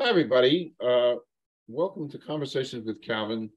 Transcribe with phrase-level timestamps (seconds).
[0.00, 0.74] Hi, everybody.
[0.80, 1.16] Uh,
[1.66, 3.50] welcome to Conversations with Calvin,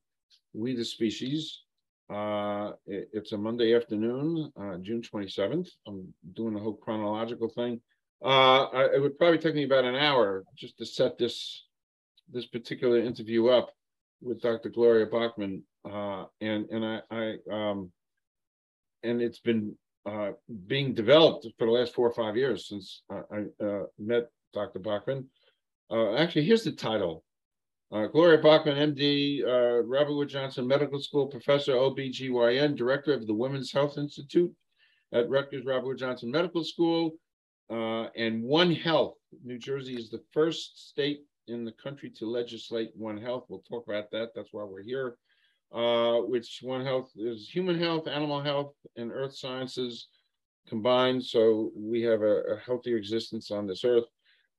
[0.54, 1.62] We the Species.
[2.10, 5.69] Uh, it- it's a Monday afternoon, uh, June twenty-seventh.
[5.85, 7.79] I'm doing the whole chronological thing.
[8.23, 11.68] Uh, I- it would probably take me about an hour just to set this,
[12.27, 13.70] this particular interview up
[14.20, 14.70] with Dr.
[14.70, 15.64] Gloria Bachmann.
[15.86, 17.92] Uh, and, and I, I, um,
[19.04, 19.78] and it's been,
[20.08, 20.32] uh,
[20.66, 24.80] being developed for the last four or five years since I, I, met Dr.
[24.80, 25.30] Bachmann.
[25.92, 27.23] Uh, actually, here's the title.
[27.91, 33.34] Uh, Gloria Bachmann, MD, uh, Robert Wood Johnson Medical School Professor, OBGYN, Director of the
[33.34, 34.54] Women's Health Institute
[35.12, 37.12] at Rutgers Robert Wood Johnson Medical School,
[37.70, 39.16] uh, and One Health.
[39.44, 43.48] New Jersey is the first state in the country to legislate One Health.
[43.49, 44.30] We'll talk about that.
[44.34, 45.18] That's why we're here.
[45.73, 50.08] Uh, which One Health is human health, animal health, and earth sciences
[50.70, 51.26] combined.
[51.26, 54.05] So we have a, a healthier existence on this earth.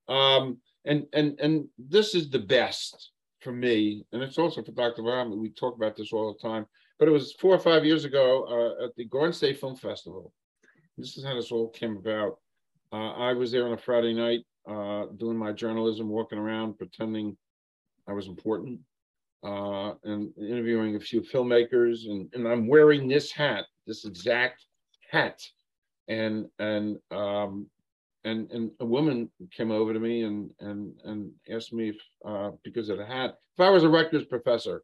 [0.09, 5.03] Um, and and and this is the best for me, and it's also for Dr.
[5.03, 5.41] Bachmann.
[5.41, 6.67] We talk about this all the time,
[6.98, 8.45] but it was four or five years ago
[8.81, 10.33] uh, at the Garden State Film Festival.
[10.97, 12.39] This is how this all came about.
[12.93, 17.37] Uh, I was there on a Friday night uh, doing my journalism, walking around, pretending
[18.06, 18.81] I was important,
[19.45, 24.67] uh, and interviewing a few filmmakers, and, and I'm wearing this hat, this exact
[25.11, 25.41] hat,
[26.09, 27.67] and and um,
[28.25, 32.51] and and a woman came over to me and and and asked me if uh,
[32.65, 34.83] because of the hat if I was a Rutgers professor,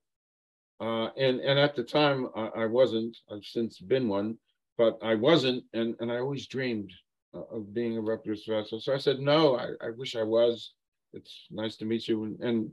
[0.81, 3.17] uh, and and at the time I, I, wasn't.
[3.33, 4.37] I've since been one,
[4.77, 6.93] but I wasn't, and and I always dreamed
[7.33, 8.81] of being a Rutgers professor.
[8.81, 9.57] So I said no.
[9.57, 10.73] I, I wish I was.
[11.13, 12.71] It's nice to meet you, and and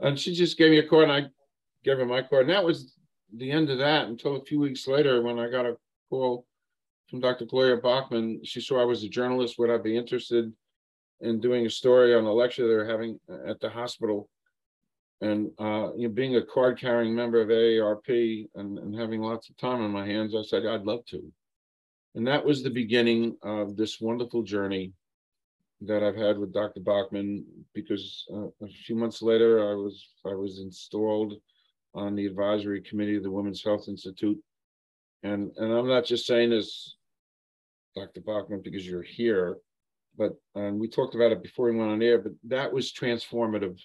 [0.00, 1.26] and she just gave me a card, and I
[1.84, 2.94] gave her my card, and that was
[3.34, 5.76] the end of that until a few weeks later when I got a
[6.10, 6.46] call
[7.08, 7.46] from Dr.
[7.46, 8.40] Gloria Bachmann.
[8.44, 9.58] She saw I was a journalist.
[9.58, 10.52] Would I be interested
[11.20, 14.28] in doing a story on a lecture they're having at the hospital?
[15.20, 19.50] And uh, you know, being a card carrying member of AARP and, and having lots
[19.50, 21.32] of time on my hands, I said, I'd love to.
[22.14, 24.92] And that was the beginning of this wonderful journey
[25.82, 26.80] that I've had with Dr.
[26.80, 31.34] Bachmann because uh, a few months later I was I was installed
[31.94, 34.38] on the advisory committee of the Women's Health Institute.
[35.22, 36.96] And and I'm not just saying this
[37.96, 38.20] Dr.
[38.20, 39.58] Bachmann, because you're here.
[40.16, 43.78] But um, we talked about it before we went on air, but that was transformative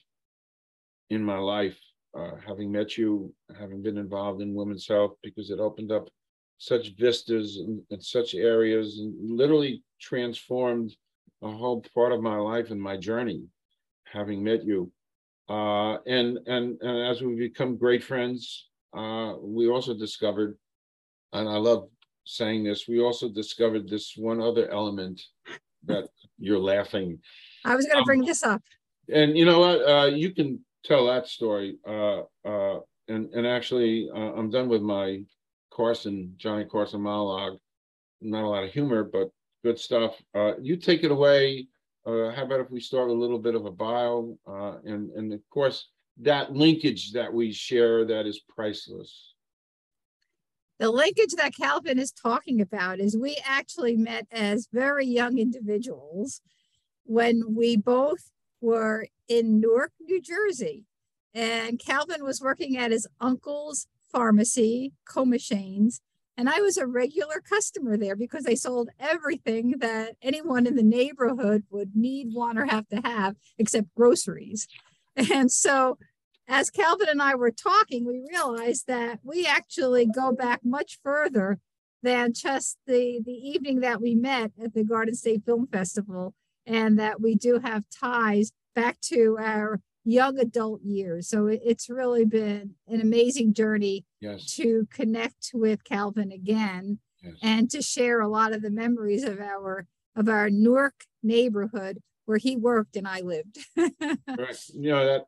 [1.10, 1.78] in my life,
[2.18, 6.10] uh, having met you, having been involved in women's health, because it opened up
[6.58, 10.96] such vistas and, and such areas and literally transformed
[11.42, 13.44] a whole part of my life and my journey,
[14.06, 14.92] having met you.
[15.50, 20.58] Uh, and, and, and as we become great friends, uh, we also discovered,
[21.34, 21.90] and I love
[22.26, 25.22] saying this, we also discovered this one other element
[25.86, 27.20] that you're laughing.
[27.66, 28.62] I was going to um, bring this up.
[29.12, 29.88] And you know what?
[29.88, 31.78] Uh, you can tell that story.
[31.88, 32.80] Uh, uh,
[33.10, 35.24] and and actually, uh, I'm done with my
[35.72, 37.58] Carson Johnny Carson monologue.
[38.22, 39.30] Not a lot of humor, but
[39.64, 40.16] good stuff.
[40.34, 41.68] Uh, you take it away.
[42.06, 44.38] Uh, how about if we start with a little bit of a bio,
[44.86, 49.33] and and of course that linkage that we share that is priceless
[50.80, 56.42] the linkage that Calvin is talking about is we actually met as very young individuals
[57.06, 60.86] when we both were in Newark, New Jersey.
[61.34, 66.02] And Calvin was working at his uncle's pharmacy, Comashane's,
[66.36, 70.84] and I was a regular customer there because they sold everything that anyone in the
[70.84, 74.68] neighborhood would need, want, or have to have except groceries.
[75.16, 76.00] And so
[76.48, 81.60] as Calvin and I were talking, we realized that we actually go back much further
[82.02, 86.34] than just the, the evening that we met at the Garden State Film Festival,
[86.66, 91.30] and that we do have ties back to our young adult years.
[91.30, 94.54] So it's really been an amazing journey yes.
[94.56, 97.36] to connect with Calvin again yes.
[97.42, 102.38] and to share a lot of the memories of our of our Newark neighborhood where
[102.38, 103.58] he worked and I lived.
[103.78, 104.60] right.
[104.74, 105.26] You know that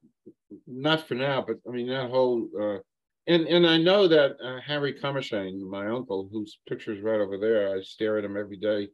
[0.68, 2.80] not for now, but I mean that whole uh,
[3.28, 7.38] and and I know that uh, Harry Comershane, my uncle, whose picture is right over
[7.38, 8.90] there, I stare at him every day.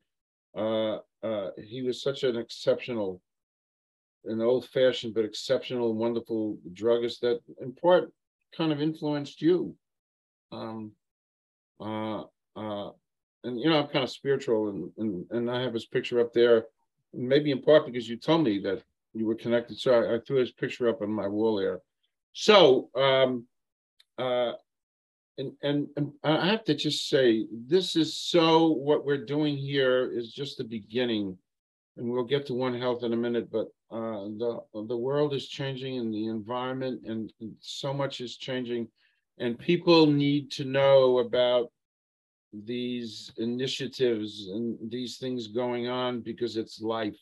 [0.56, 3.22] Uh, uh, he was such an exceptional,
[4.26, 8.12] an old-fashioned but exceptional, wonderful druggist that, in part,
[8.56, 9.76] kind of influenced you.
[10.52, 10.92] Um,
[11.80, 12.24] uh,
[12.56, 12.92] uh,
[13.44, 16.32] and you know, I'm kind of spiritual, and and and I have his picture up
[16.34, 16.66] there,
[17.14, 18.82] maybe in part because you told me that
[19.14, 19.78] you were connected.
[19.78, 21.80] So I, I, threw his picture up on my wall there.
[22.34, 23.46] So, um,
[24.18, 24.54] uh,
[25.38, 30.12] and, and, and I have to just say, this is so, what we're doing here
[30.12, 31.38] is just the beginning
[31.98, 35.48] and we'll get to One Health in a minute, but uh, the the world is
[35.48, 38.88] changing and the environment and, and so much is changing,
[39.38, 41.72] and people need to know about
[42.54, 47.18] these initiatives and these things going on because it's life.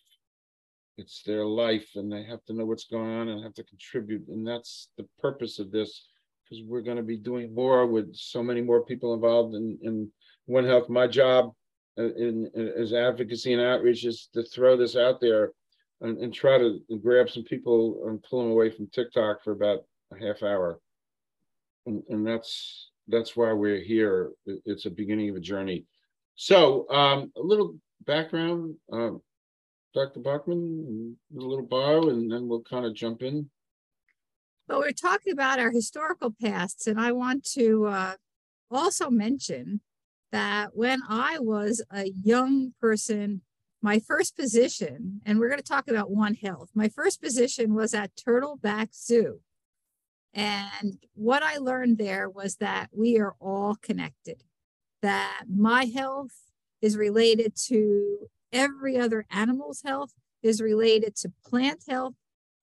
[1.00, 4.28] It's their life, and they have to know what's going on and have to contribute,
[4.28, 6.07] and that's the purpose of this.
[6.44, 10.12] Because we're going to be doing more with so many more people involved in, in
[10.48, 10.90] One Health.
[10.90, 11.54] My job
[11.98, 15.51] uh, in, in, as advocacy and outreach is to throw this out there
[16.01, 19.80] and, and try to grab some people and pull them away from TikTok for about
[20.12, 20.80] a half hour.
[21.86, 24.31] And, and that's that's why we're here.
[24.46, 25.86] It's a beginning of a journey.
[26.36, 27.75] So um, a little
[28.06, 29.12] background, uh,
[29.94, 30.19] Dr.
[30.19, 33.50] Bachmann, a little bio, and then we'll kind of jump in.
[34.68, 38.13] Well, we're talking about our historical pasts, and I want to uh,
[38.69, 39.81] also mention
[40.31, 43.41] that when I was a young person,
[43.81, 47.95] my first position, and we're going to talk about One Health, my first position was
[47.95, 49.39] at Turtleback Zoo.
[50.33, 54.44] And what I learned there was that we are all connected,
[55.01, 56.36] that my health
[56.81, 62.13] is related to every other animal's health, is related to plant health,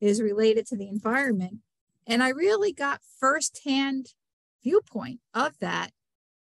[0.00, 1.58] is related to the environment.
[2.06, 4.14] And I really got firsthand
[4.62, 5.90] viewpoint of that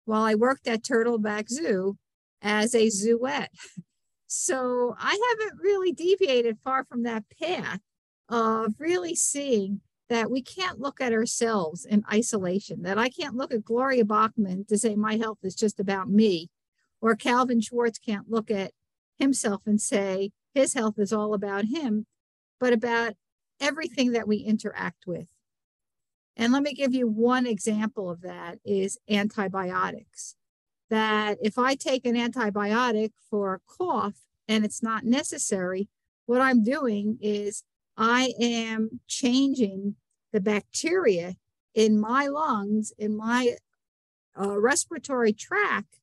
[0.05, 1.97] while I worked at Turtleback Zoo
[2.41, 3.47] as a zooette.
[4.27, 7.79] So I haven't really deviated far from that path
[8.27, 13.53] of really seeing that we can't look at ourselves in isolation, that I can't look
[13.53, 16.49] at Gloria Bachmann to say my health is just about me,
[17.01, 18.71] or Calvin Schwartz can't look at
[19.19, 22.05] himself and say his health is all about him,
[22.59, 23.13] but about
[23.59, 25.29] everything that we interact with.
[26.37, 30.35] And let me give you one example of that is antibiotics.
[30.89, 35.87] That if I take an antibiotic for a cough and it's not necessary,
[36.25, 37.63] what I'm doing is
[37.97, 39.95] I am changing
[40.33, 41.35] the bacteria
[41.73, 43.55] in my lungs, in my
[44.39, 45.99] uh, respiratory tract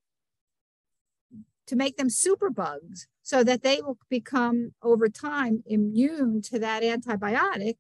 [1.67, 7.77] to make them superbugs so that they will become over time immune to that antibiotic.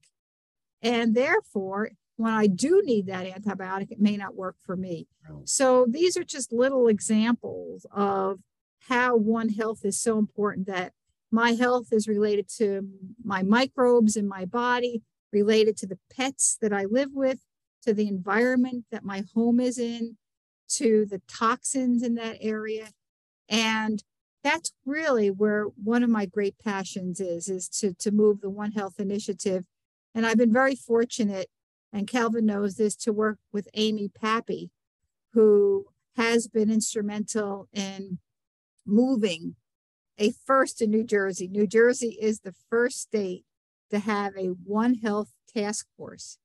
[0.80, 5.08] And therefore, when I do need that antibiotic, it may not work for me.
[5.44, 8.40] So these are just little examples of
[8.88, 10.92] how One Health is so important that
[11.30, 12.88] my health is related to
[13.24, 15.02] my microbes in my body,
[15.32, 17.40] related to the pets that I live with,
[17.82, 20.18] to the environment that my home is in,
[20.68, 22.90] to the toxins in that area.
[23.52, 24.02] And
[24.42, 28.72] that's really where one of my great passions is, is to, to move the One
[28.72, 29.66] Health initiative.
[30.12, 31.48] And I've been very fortunate
[31.92, 34.70] and Calvin knows this, to work with Amy Pappy,
[35.34, 38.18] who has been instrumental in
[38.86, 39.56] moving
[40.18, 41.48] a first in New Jersey.
[41.48, 43.44] New Jersey is the first state
[43.90, 46.38] to have a One Health task force.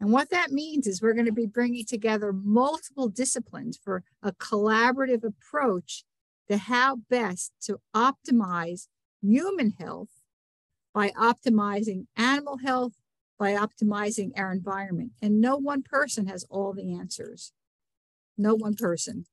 [0.00, 4.32] And what that means is we're going to be bringing together multiple disciplines for a
[4.32, 6.04] collaborative approach
[6.50, 8.88] to how best to optimize
[9.22, 10.08] human health
[10.92, 12.94] by optimizing animal health,
[13.38, 15.12] by optimizing our environment.
[15.22, 17.52] And no one person has all the answers.
[18.36, 19.26] No one person.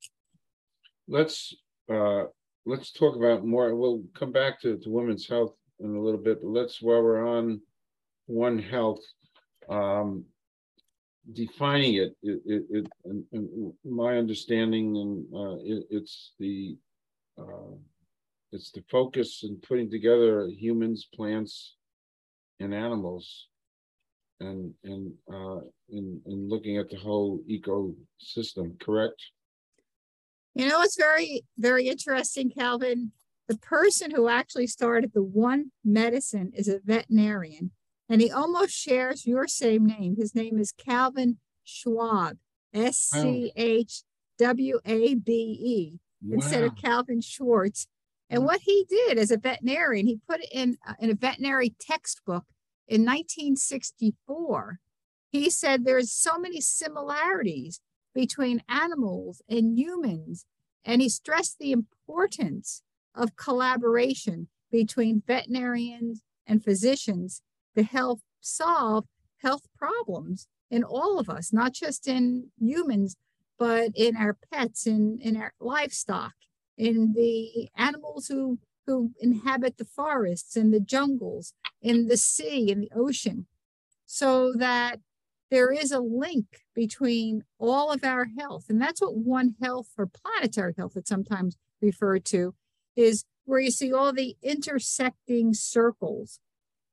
[1.07, 1.55] Let's
[1.91, 2.25] uh,
[2.67, 3.73] let's talk about more.
[3.73, 7.27] We'll come back to, to women's health in a little bit, but let's while we're
[7.27, 7.61] on
[8.27, 8.99] One Health,
[9.69, 10.25] um,
[11.33, 16.77] defining it, it, it, it and, and my understanding, and uh, it, it's the
[17.37, 17.75] uh,
[18.51, 21.75] it's the focus in putting together humans, plants,
[22.59, 23.47] and animals
[24.39, 28.79] and and uh, in in looking at the whole ecosystem.
[28.79, 29.21] Correct.
[30.56, 33.11] You know, it's very very interesting, Calvin.
[33.47, 37.71] The person who actually started the One Medicine is a veterinarian,
[38.09, 40.15] and he almost shares your same name.
[40.17, 42.37] His name is Calvin Schwabe,
[42.73, 44.03] S C H
[44.37, 45.99] W A B E,
[46.31, 47.88] instead of Calvin Schwartz.
[48.30, 51.74] And what he did as a veterinarian, he put it in, uh, in a veterinary
[51.80, 52.44] textbook
[52.88, 54.80] in 1964,
[55.30, 57.81] he said there's so many similarities
[58.14, 60.45] between animals and humans.
[60.86, 62.81] And he stressed the importance
[63.14, 67.42] of collaboration between veterinarians and physicians
[67.76, 69.06] to help solve
[69.42, 73.16] health problems in all of us, not just in humans,
[73.57, 76.33] but in our pets, in, in our livestock,
[76.78, 82.80] in the animals who who inhabit the forests and the jungles, in the sea, in
[82.80, 83.45] the ocean,
[84.06, 85.02] so that
[85.52, 88.66] there is a link between all of our health.
[88.69, 92.56] And that's what One Health or planetary health, it's sometimes referred to,
[92.95, 96.40] is where you see all the intersecting circles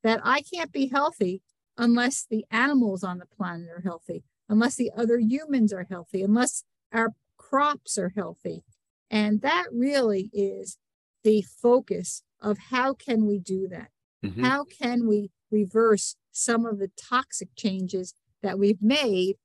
[0.03, 1.43] that I can't be healthy
[1.77, 4.23] unless the animals on the planet are healthy,
[4.55, 8.63] unless the other humans are healthy, unless our crops are healthy.
[9.11, 10.79] And that really is
[11.25, 13.89] the focus of how can we do that?
[14.25, 14.45] Mm-hmm.
[14.45, 19.37] How can we reverse some of the toxic changes that we've made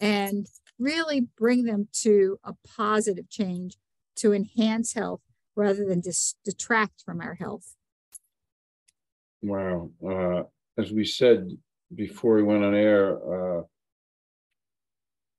[0.00, 0.46] and
[0.78, 3.76] really bring them to a positive change
[4.16, 5.20] to enhance health
[5.54, 7.76] rather than just detract from our health.
[9.42, 9.90] Wow.
[10.06, 10.42] Uh,
[10.76, 11.48] as we said
[11.94, 13.62] before we went on air, uh,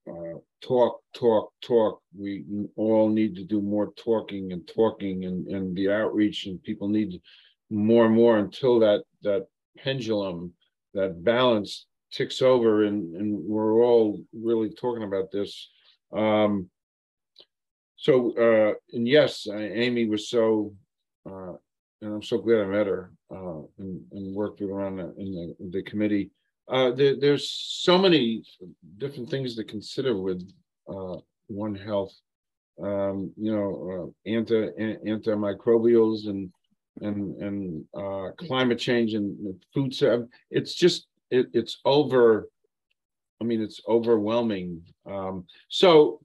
[0.09, 2.01] uh, talk, talk, talk.
[2.17, 2.45] We
[2.75, 7.21] all need to do more talking and talking and, and the outreach, and people need
[7.69, 9.47] more and more until that that
[9.77, 10.53] pendulum,
[10.93, 15.69] that balance ticks over, and and we're all really talking about this.
[16.15, 16.69] Um,
[17.97, 20.73] so, uh, and yes, Amy was so,
[21.29, 21.53] uh,
[22.01, 25.13] and I'm so glad I met her uh, and, and worked with her on the,
[25.17, 26.29] in the, the committee.
[26.69, 28.43] Uh, there, there's so many
[28.97, 30.41] different things to consider with
[30.89, 32.13] uh, One Health.
[32.81, 34.69] Um, you know, uh, anti
[35.07, 36.51] antimicrobials and
[37.01, 39.95] and and uh, climate change and food.
[40.51, 42.50] It's just it, it's over.
[43.41, 44.81] I mean, it's overwhelming.
[45.05, 46.19] Um, so,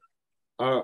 [0.59, 0.83] uh,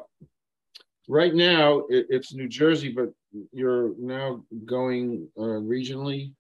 [1.09, 3.11] right now it, it's New Jersey, but
[3.53, 6.33] you're now going uh, regionally.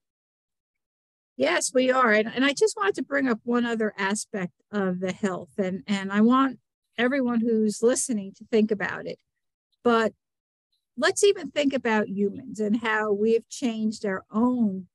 [1.38, 2.12] Yes, we are.
[2.12, 5.84] And, and I just wanted to bring up one other aspect of the health, and,
[5.86, 6.58] and I want
[6.98, 9.20] everyone who's listening to think about it.
[9.84, 10.14] But
[10.96, 14.88] let's even think about humans and how we've changed our own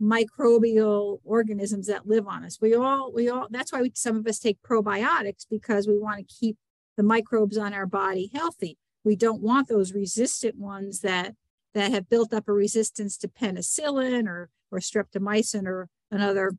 [0.00, 2.58] microbial organisms that live on us.
[2.58, 6.26] We all, we all, that's why we, some of us take probiotics because we want
[6.26, 6.56] to keep
[6.96, 8.78] the microbes on our body healthy.
[9.04, 11.34] We don't want those resistant ones that
[11.74, 16.52] that have built up a resistance to penicillin or or streptomycin or another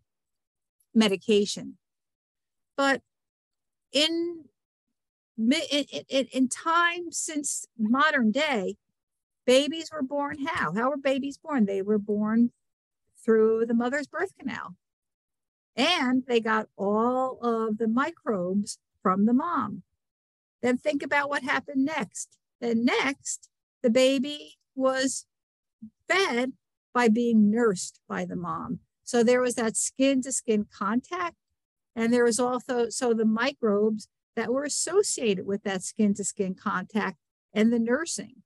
[0.93, 1.77] medication.
[2.75, 3.01] But
[3.91, 4.45] in
[5.37, 8.75] in, in, in time since modern day,
[9.45, 10.73] babies were born how?
[10.73, 11.65] How were babies born?
[11.65, 12.51] They were born
[13.23, 14.75] through the mother's birth canal.
[15.75, 19.83] And they got all of the microbes from the mom.
[20.61, 22.37] Then think about what happened next.
[22.59, 23.49] Then next,
[23.83, 25.25] the baby was
[26.09, 26.53] fed
[26.97, 28.79] by being nursed by the mom.
[29.03, 31.35] So there was that skin to skin contact.
[31.95, 36.55] And there was also so the microbes that were associated with that skin to skin
[36.55, 37.17] contact
[37.53, 38.37] and the nursing.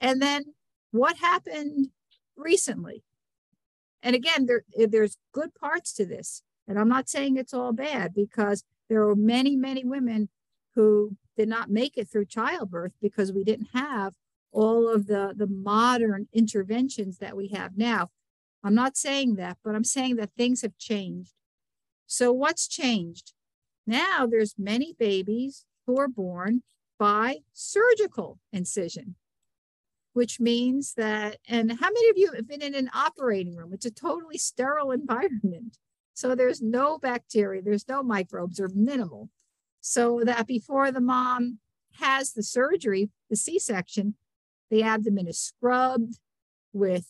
[0.00, 0.42] And then
[0.90, 1.90] what happened
[2.36, 3.04] recently?
[4.02, 6.42] And again, there, eh, there's good parts to this.
[6.66, 10.28] And I'm not saying it's all bad because there are many, many women
[10.74, 14.12] who did not make it through childbirth because we didn't have
[14.54, 18.08] all of the, the modern interventions that we have now.
[18.62, 21.32] I'm not saying that, but I'm saying that things have changed.
[22.06, 23.34] So what's changed?
[23.86, 26.62] Now there's many babies who are born
[26.98, 29.16] by surgical incision,
[30.12, 33.72] which means that, and how many of you have been in an operating room?
[33.74, 35.76] It's a totally sterile environment.
[36.14, 39.28] So there's no bacteria, there's no microbes or minimal
[39.86, 41.58] so that before the mom
[42.00, 44.14] has the surgery, the C section,
[44.74, 46.18] the abdomen is scrubbed
[46.72, 47.06] with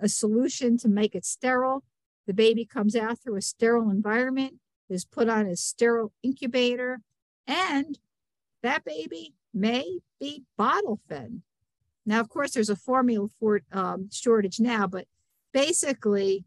[0.00, 1.82] a solution to make it sterile.
[2.28, 7.00] The baby comes out through a sterile environment, is put on a sterile incubator,
[7.44, 7.98] and
[8.62, 11.42] that baby may be bottle fed.
[12.06, 15.06] Now, of course, there's a formula for um, shortage now, but
[15.52, 16.44] basically,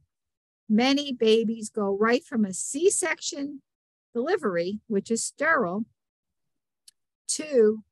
[0.70, 3.62] many babies go right from a C section
[4.14, 5.84] delivery, which is sterile,
[7.28, 7.84] to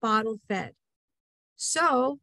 [0.00, 0.74] bottle fed.
[1.58, 2.20] So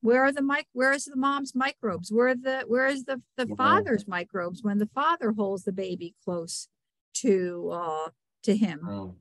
[0.00, 2.10] where are the mic where is the mom's microbes?
[2.10, 6.14] Where are the where is the, the father's microbes when the father holds the baby
[6.24, 6.68] close
[7.16, 8.08] to uh
[8.44, 8.80] to him?
[8.88, 9.16] Oh.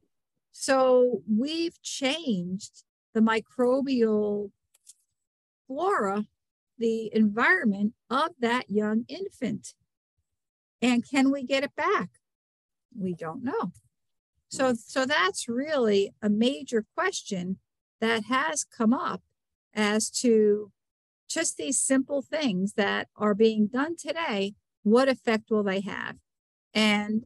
[0.53, 4.51] So we've changed the microbial
[5.67, 6.25] flora,
[6.77, 9.73] the environment of that young infant.
[10.81, 12.09] And can we get it back?
[12.97, 13.71] we don't know.
[14.49, 17.57] So, so that's really a major question
[17.99, 19.21] that has come up
[19.75, 20.71] as to
[21.29, 24.53] just these simple things that are being done today.
[24.83, 26.15] What effect will they have?
[26.73, 27.25] And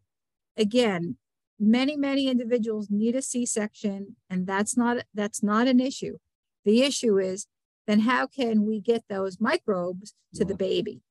[0.57, 1.17] again,
[1.59, 6.17] many, many individuals need a C-section, and that's not that's not an issue.
[6.65, 7.47] The issue is
[7.87, 11.01] then how can we get those microbes to the baby?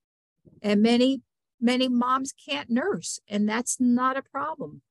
[0.63, 1.23] And many
[1.61, 4.83] many moms can't nurse, and that's not a problem.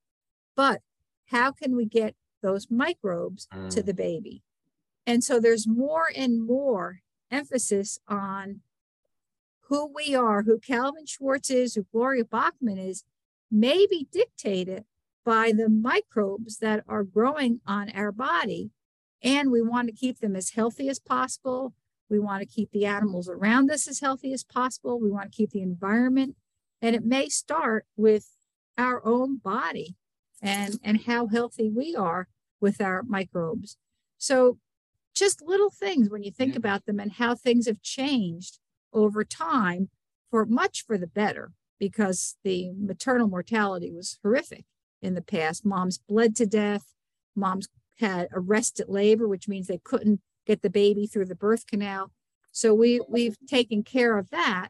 [0.55, 0.81] But
[1.27, 3.69] how can we get those microbes mm.
[3.69, 4.43] to the baby?
[5.07, 6.99] And so there's more and more
[7.31, 8.59] emphasis on
[9.61, 13.05] who we are, who Calvin Schwartz is, who Gloria Bachmann is,
[13.49, 14.83] may be dictated
[15.25, 18.71] by the microbes that are growing on our body.
[19.23, 21.73] And we want to keep them as healthy as possible.
[22.09, 24.99] We want to keep the animals around us as healthy as possible.
[24.99, 26.35] We want to keep the environment.
[26.81, 28.27] And it may start with
[28.77, 29.95] our own body
[30.41, 32.27] and, and how healthy we are
[32.59, 33.77] with our microbes.
[34.17, 34.59] So
[35.17, 36.59] just little things when you think yeah.
[36.59, 38.59] about them and how things have changed
[38.93, 39.89] over time
[40.29, 44.65] for much for the better because the maternal mortality was horrific
[45.01, 45.65] in the past.
[45.65, 46.93] Moms bled to death.
[47.35, 47.67] Moms
[47.99, 52.11] had arrested labor, which means they couldn't get the baby through the birth canal.
[52.51, 54.69] So we we've taken care of that,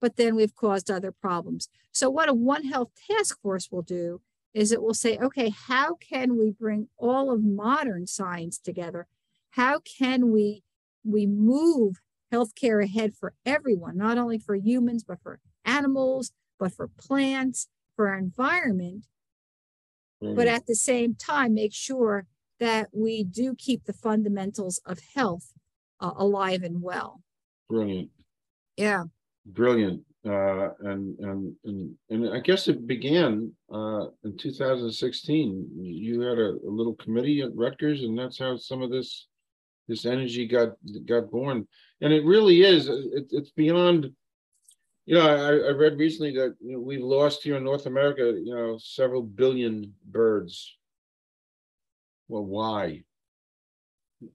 [0.00, 1.68] but then we've caused other problems.
[1.92, 4.20] So what a One Health task force will do
[4.54, 9.06] is it will say, okay, how can we bring all of modern science together?
[9.56, 10.62] How can we
[11.02, 11.96] we move
[12.30, 18.08] healthcare ahead for everyone, not only for humans, but for animals, but for plants, for
[18.08, 19.06] our environment,
[20.22, 20.34] mm-hmm.
[20.34, 22.26] but at the same time, make sure
[22.60, 25.52] that we do keep the fundamentals of health
[26.00, 27.22] uh, alive and well.
[27.70, 28.10] Brilliant.
[28.76, 29.04] Yeah.
[29.46, 30.02] Brilliant.
[30.22, 35.68] Uh, and, and and and I guess it began uh, in 2016.
[35.80, 39.28] You had a, a little committee at Rutgers, and that's how some of this
[39.88, 40.70] this energy got
[41.06, 41.66] got born.
[42.00, 44.12] And it really is it, it's beyond
[45.06, 48.34] you know I, I read recently that you know, we've lost here in north america
[48.42, 50.76] you know several billion birds.
[52.28, 53.04] Well why?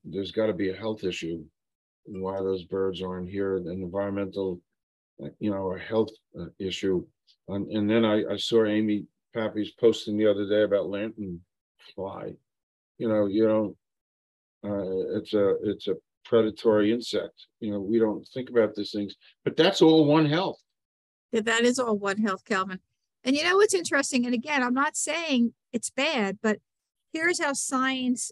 [0.05, 1.43] There's got to be a health issue
[2.05, 4.59] why those birds aren't here an environmental
[5.39, 7.05] you know a health uh, issue.
[7.47, 11.41] And, and then I, I saw amy pappy's posting the other day about lantern
[11.95, 12.33] fly.
[12.97, 13.75] You know you know
[14.63, 17.47] uh, it's a it's a predatory insect.
[17.59, 20.61] You know, we don't think about these things, but that's all One Health.
[21.31, 22.79] Yeah, that is all One Health, Calvin.
[23.23, 24.25] And you know what's interesting?
[24.25, 26.59] And again, I'm not saying it's bad, but
[27.13, 28.31] here's how science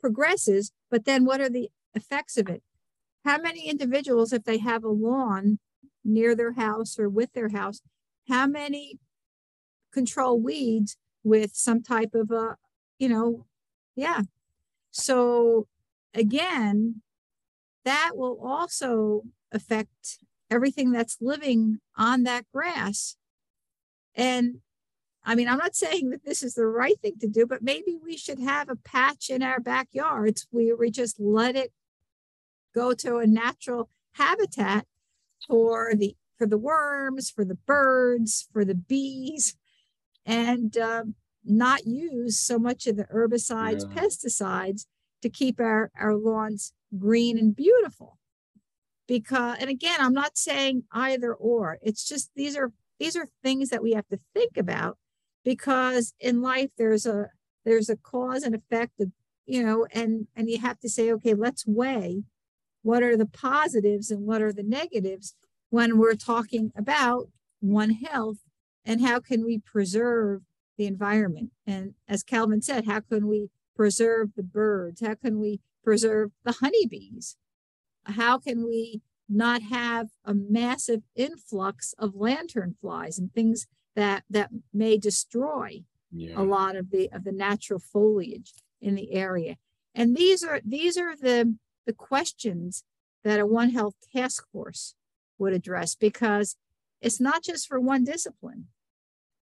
[0.00, 0.72] progresses.
[0.90, 2.62] But then, what are the effects of it?
[3.24, 5.58] How many individuals, if they have a lawn
[6.04, 7.82] near their house or with their house,
[8.28, 8.98] how many
[9.92, 12.56] control weeds with some type of a,
[12.98, 13.44] you know,
[13.94, 14.22] yeah,
[14.90, 15.66] so
[16.14, 17.02] again,
[17.84, 19.22] that will also
[19.52, 20.18] affect
[20.50, 23.16] everything that's living on that grass.
[24.14, 24.56] And
[25.24, 27.96] I mean, I'm not saying that this is the right thing to do, but maybe
[28.02, 31.72] we should have a patch in our backyards where we just let it
[32.74, 34.86] go to a natural habitat
[35.46, 39.56] for the for the worms, for the birds, for the bees,
[40.24, 44.02] and um, not use so much of the herbicides, yeah.
[44.02, 44.86] pesticides
[45.22, 48.18] to keep our, our lawns green and beautiful.
[49.06, 51.78] Because, and again, I'm not saying either or.
[51.82, 54.98] It's just these are these are things that we have to think about
[55.44, 57.30] because in life there's a
[57.64, 59.10] there's a cause and effect of,
[59.46, 62.22] you know, and and you have to say, okay, let's weigh
[62.82, 65.34] what are the positives and what are the negatives
[65.70, 67.28] when we're talking about
[67.60, 68.38] one health
[68.84, 70.42] and how can we preserve
[70.80, 71.50] the environment.
[71.66, 75.02] And as Calvin said, how can we preserve the birds?
[75.02, 77.36] How can we preserve the honeybees?
[78.04, 84.48] How can we not have a massive influx of lantern flies and things that that
[84.72, 86.32] may destroy yeah.
[86.34, 89.56] a lot of the of the natural foliage in the area?
[89.94, 92.84] And these are these are the the questions
[93.22, 94.94] that a One Health task force
[95.36, 96.56] would address because
[97.02, 98.68] it's not just for one discipline.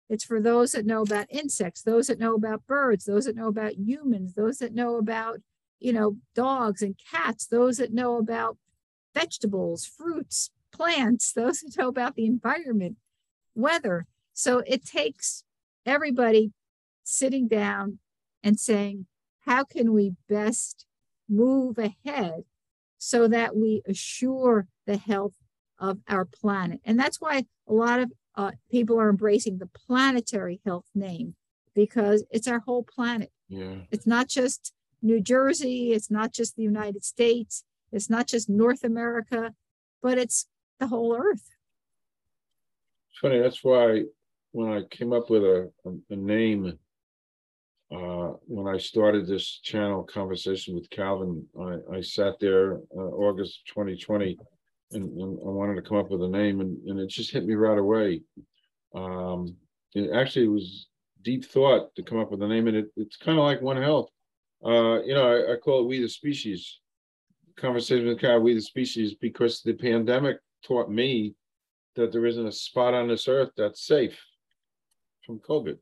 [0.09, 3.47] It's for those that know about insects, those that know about birds, those that know
[3.47, 5.39] about humans, those that know about,
[5.79, 8.57] you know, dogs and cats, those that know about
[9.13, 12.97] vegetables, fruits, plants, those that know about the environment,
[13.53, 14.07] weather.
[14.33, 15.43] So it takes
[15.85, 16.51] everybody
[17.03, 17.99] sitting down
[18.43, 19.05] and saying,
[19.45, 20.85] how can we best
[21.27, 22.43] move ahead
[22.97, 25.33] so that we assure the health
[25.77, 26.81] of our planet?
[26.83, 31.35] And that's why a lot of uh, people are embracing the planetary health name
[31.75, 33.31] because it's our whole planet.
[33.49, 33.79] Yeah.
[33.91, 38.85] It's not just New Jersey, it's not just the United States, it's not just North
[38.85, 39.53] America,
[40.01, 40.47] but it's
[40.79, 41.49] the whole earth.
[43.09, 44.03] It's funny, that's why
[44.51, 46.79] when I came up with a, a, a name,
[47.91, 53.63] uh, when I started this channel conversation with Calvin, I, I sat there uh, August
[53.67, 54.37] 2020
[54.91, 57.45] and, and, I wanted to come up with a name, and, and it just hit
[57.45, 58.21] me right away.
[58.95, 59.55] Um,
[59.93, 60.87] it actually was
[61.21, 63.81] deep thought to come up with a name, and it, it's kind of like One
[63.81, 64.09] Health.
[64.63, 66.79] Uh, you know, I, I, call it We the Species
[67.59, 71.35] conversation with Carol, we the species, because the pandemic taught me
[71.95, 74.19] that there isn't a spot on this earth that's safe
[75.25, 75.77] from COVID.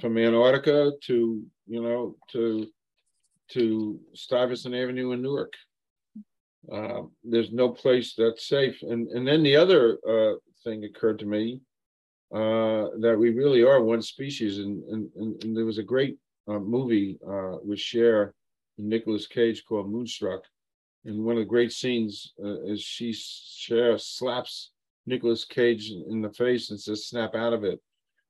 [0.00, 2.66] From Antarctica to, you know, to
[3.50, 5.52] to Stuyvesant Avenue in Newark.
[6.70, 8.82] Uh, there's no place that's safe.
[8.82, 11.60] And and then the other uh, thing occurred to me
[12.32, 14.58] uh, that we really are one species.
[14.58, 18.34] And and, and, and there was a great uh, movie uh, with Cher
[18.78, 20.44] and Nicolas Cage called Moonstruck.
[21.04, 24.70] And one of the great scenes is she Cher slaps
[25.06, 27.80] Nicolas Cage in the face and says, "Snap out of it,"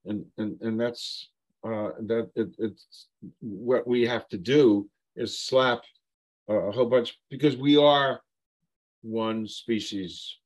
[0.06, 1.28] and and and that's
[1.62, 3.08] that it, it's
[3.40, 5.82] what we have to do is slap
[6.56, 8.20] a whole bunch because we are
[9.02, 10.38] one species,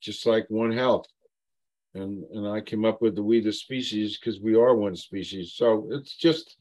[0.00, 1.06] just like one health.
[1.94, 5.54] And and I came up with the we the species because we are one species.
[5.54, 6.56] So it's just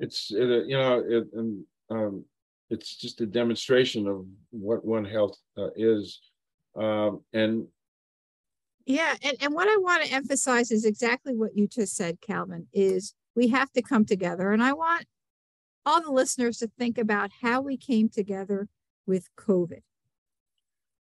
[0.00, 2.24] it's it, you know it, and um,
[2.70, 6.20] it's just a demonstration of what one health uh, is.
[6.74, 7.66] Um, and
[8.86, 12.66] yeah, and, and what I want to emphasize is exactly what you just said, Calvin,
[12.72, 14.50] is we have to come together.
[14.50, 15.06] And I want
[15.84, 18.68] all the listeners to think about how we came together
[19.06, 19.82] with COVID.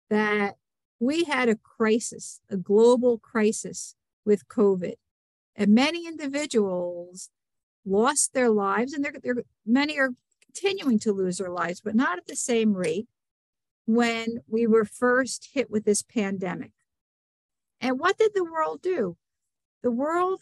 [0.10, 0.56] That
[1.00, 4.96] we had a crisis, a global crisis with COVID.
[5.56, 7.30] And many individuals
[7.86, 10.12] lost their lives, and they're, they're, many are
[10.44, 13.08] continuing to lose their lives, but not at the same rate
[13.86, 16.72] when we were first hit with this pandemic.
[17.80, 19.18] And what did the world do?
[19.82, 20.42] The world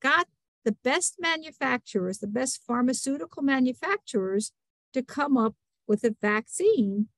[0.00, 0.28] got
[0.68, 4.52] the best manufacturers, the best pharmaceutical manufacturers
[4.92, 5.54] to come up
[5.86, 7.08] with a vaccine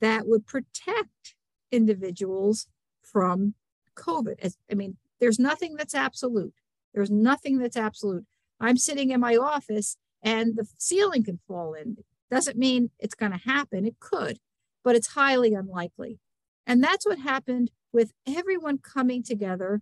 [0.00, 1.36] that would protect
[1.70, 2.66] individuals
[3.00, 3.54] from
[3.94, 4.40] COVID.
[4.40, 6.52] As, I mean, there's nothing that's absolute.
[6.92, 8.26] There's nothing that's absolute.
[8.58, 11.98] I'm sitting in my office and the ceiling can fall in.
[12.28, 13.86] Doesn't mean it's going to happen.
[13.86, 14.40] It could,
[14.82, 16.18] but it's highly unlikely.
[16.66, 19.80] And that's what happened with everyone coming together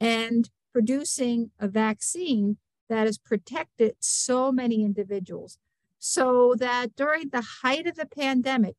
[0.00, 2.56] and producing a vaccine
[2.88, 5.58] that has protected so many individuals.
[5.98, 8.76] So that during the height of the pandemic,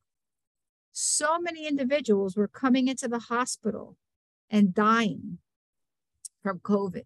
[0.93, 3.97] so many individuals were coming into the hospital
[4.49, 5.39] and dying
[6.41, 7.03] from COVID.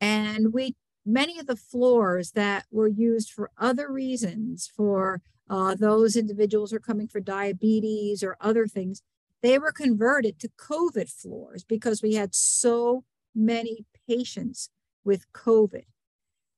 [0.00, 6.16] And we, many of the floors that were used for other reasons, for uh, those
[6.16, 9.02] individuals who are coming for diabetes or other things,
[9.42, 14.70] they were converted to COVID floors because we had so many patients
[15.04, 15.84] with COVID.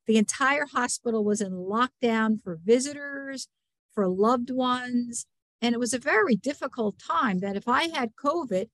[0.07, 3.49] The entire hospital was in lockdown for visitors,
[3.95, 5.27] for loved ones.
[5.61, 8.69] And it was a very difficult time that if I had COVID,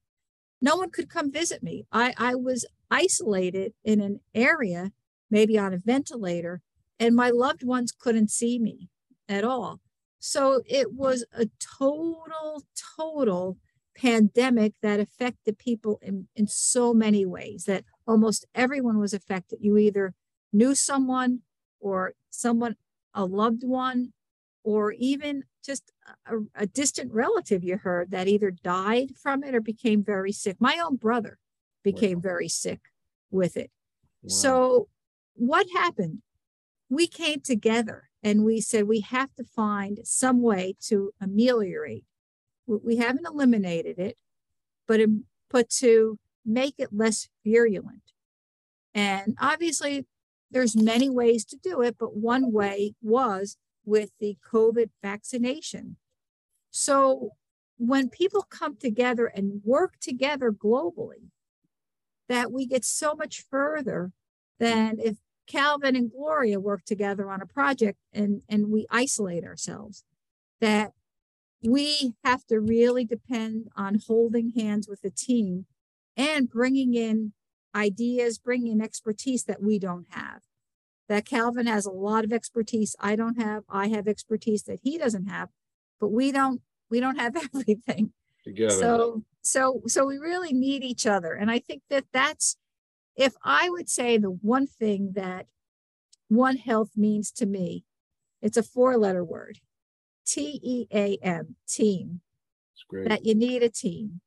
[0.61, 1.87] no one could come visit me.
[1.93, 4.93] I, I was isolated in an area,
[5.31, 6.63] maybe on a ventilator,
[6.99, 8.89] and my loved ones couldn't see me
[9.29, 9.81] at all.
[10.19, 12.65] So it was a total,
[12.97, 13.57] total
[13.95, 19.59] pandemic that affected people in, in so many ways that almost everyone was affected.
[19.63, 20.15] You either
[20.53, 21.41] knew someone
[21.79, 22.75] or someone,
[23.15, 24.13] a loved one,
[24.65, 25.93] or even just
[26.27, 30.57] a, a distant relative you heard that either died from it or became very sick.
[30.59, 31.39] My own brother
[31.85, 32.23] became wow.
[32.23, 32.81] very sick
[33.31, 33.71] with it.
[34.23, 34.29] Wow.
[34.29, 34.89] So,
[35.35, 36.23] what happened?
[36.91, 42.05] We came together and we said we have to find some way to ameliorate
[42.69, 44.17] we haven't eliminated it,
[44.87, 45.01] but
[45.51, 48.13] but to make it less virulent.
[48.95, 50.07] And obviously,
[50.51, 55.97] there's many ways to do it, but one way was with the COVID vaccination.
[56.71, 57.31] So
[57.77, 61.31] when people come together and work together globally,
[62.29, 64.13] that we get so much further
[64.59, 70.05] than if Calvin and Gloria work together on a project and, and we isolate ourselves.
[70.61, 70.93] That
[71.63, 75.67] we have to really depend on holding hands with a team
[76.19, 77.33] and bringing in
[77.75, 80.43] ideas, bringing in expertise that we don't have.
[81.09, 83.65] That Calvin has a lot of expertise I don't have.
[83.71, 85.49] I have expertise that he doesn't have,
[86.01, 88.13] but we don't we don't have everything.
[88.45, 88.75] Together.
[88.75, 92.59] So so so we really need each other, and I think that that's
[93.17, 95.47] if I would say the one thing that
[96.29, 97.85] One Health means to me,
[98.43, 99.61] it's a four letter word.
[100.27, 102.21] T E A M, team.
[103.09, 104.21] That you need a team.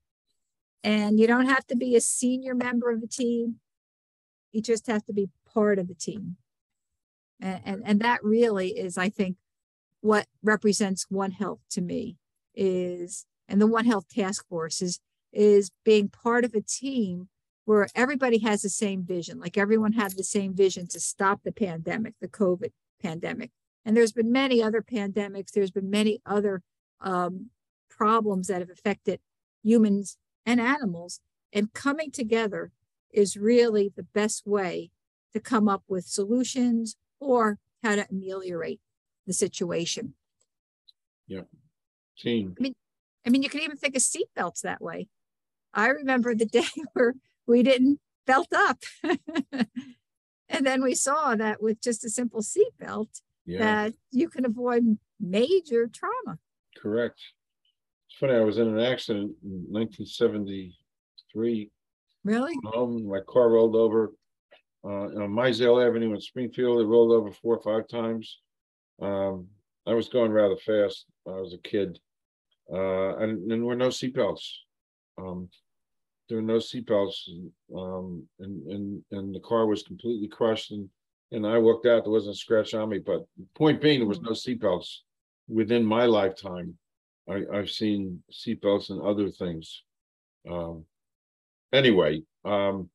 [0.83, 3.59] And you don't have to be a senior member of the team.
[4.51, 6.37] You just have to be part of the team.
[7.39, 9.37] And, and, and that really is, I think,
[10.01, 12.17] what represents One Health to me
[12.55, 14.99] is, and the One Health Task Force is,
[15.31, 17.29] is being part of a team
[17.65, 21.51] where everybody has the same vision, like everyone had the same vision to stop the
[21.51, 23.51] pandemic, the COVID pandemic.
[23.85, 26.63] And there's been many other pandemics, there's been many other
[26.99, 27.49] um,
[27.89, 29.19] problems that have affected
[29.63, 31.19] humans and animals.
[31.53, 32.71] And coming together
[33.11, 34.91] is really the best way
[35.33, 38.79] to come up with solutions or how to ameliorate
[39.27, 40.13] the situation.
[41.27, 41.41] Yeah.
[42.17, 42.55] Team.
[42.59, 42.73] I mean,
[43.25, 45.07] I mean, you can even think of seatbelts that way.
[45.73, 47.13] I remember the day where
[47.47, 48.83] we didn't belt up.
[50.49, 53.59] and then we saw that with just a simple seatbelt, yeah.
[53.59, 56.39] that you can avoid major trauma.
[56.77, 57.19] Correct.
[58.21, 61.71] Funny, I was in an accident in 1973.
[62.23, 62.53] Really?
[62.75, 64.13] Um, my car rolled over
[64.83, 66.81] uh, on Meisel Avenue in Springfield.
[66.81, 68.37] It rolled over four or five times.
[69.01, 69.47] Um,
[69.87, 71.07] I was going rather fast.
[71.27, 71.97] I was a kid.
[72.71, 74.47] Uh, and, and there were no seatbelts.
[75.17, 75.49] Um,
[76.29, 77.27] there were no seatbelts,
[77.75, 80.69] um, and and and the car was completely crushed.
[80.69, 80.87] And
[81.31, 82.03] and I walked out.
[82.03, 82.99] There wasn't a scratch on me.
[82.99, 84.99] But the point being, there was no seatbelts
[85.47, 86.77] within my lifetime.
[87.31, 89.83] I, I've seen seatbelts and other things.
[90.49, 90.85] Um,
[91.73, 92.89] anyway, um,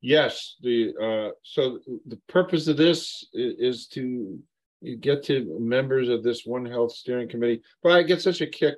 [0.00, 4.38] yes, the uh, so the purpose of this is, is to
[5.00, 7.62] get to members of this One Health Steering Committee.
[7.82, 8.76] But I get such a kick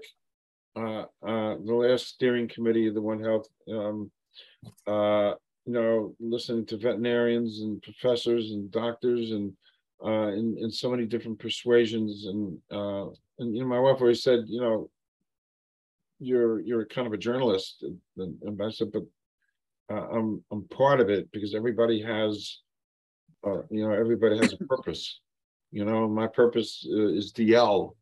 [0.75, 4.11] uh, uh, the last steering committee of the One Health, um,
[4.87, 5.35] uh,
[5.67, 9.53] you know, listening to veterinarians and professors and doctors and
[10.05, 13.07] uh, in, in so many different persuasions and uh,
[13.39, 14.91] and you know, my wife always said, you know,
[16.19, 17.85] you're you're kind of a journalist,
[18.17, 19.03] and, and I said, but
[19.91, 22.61] uh, I'm I'm part of it because everybody has,
[23.47, 25.21] uh, you know, everybody has a purpose.
[25.71, 27.95] You know, my purpose uh, is DL,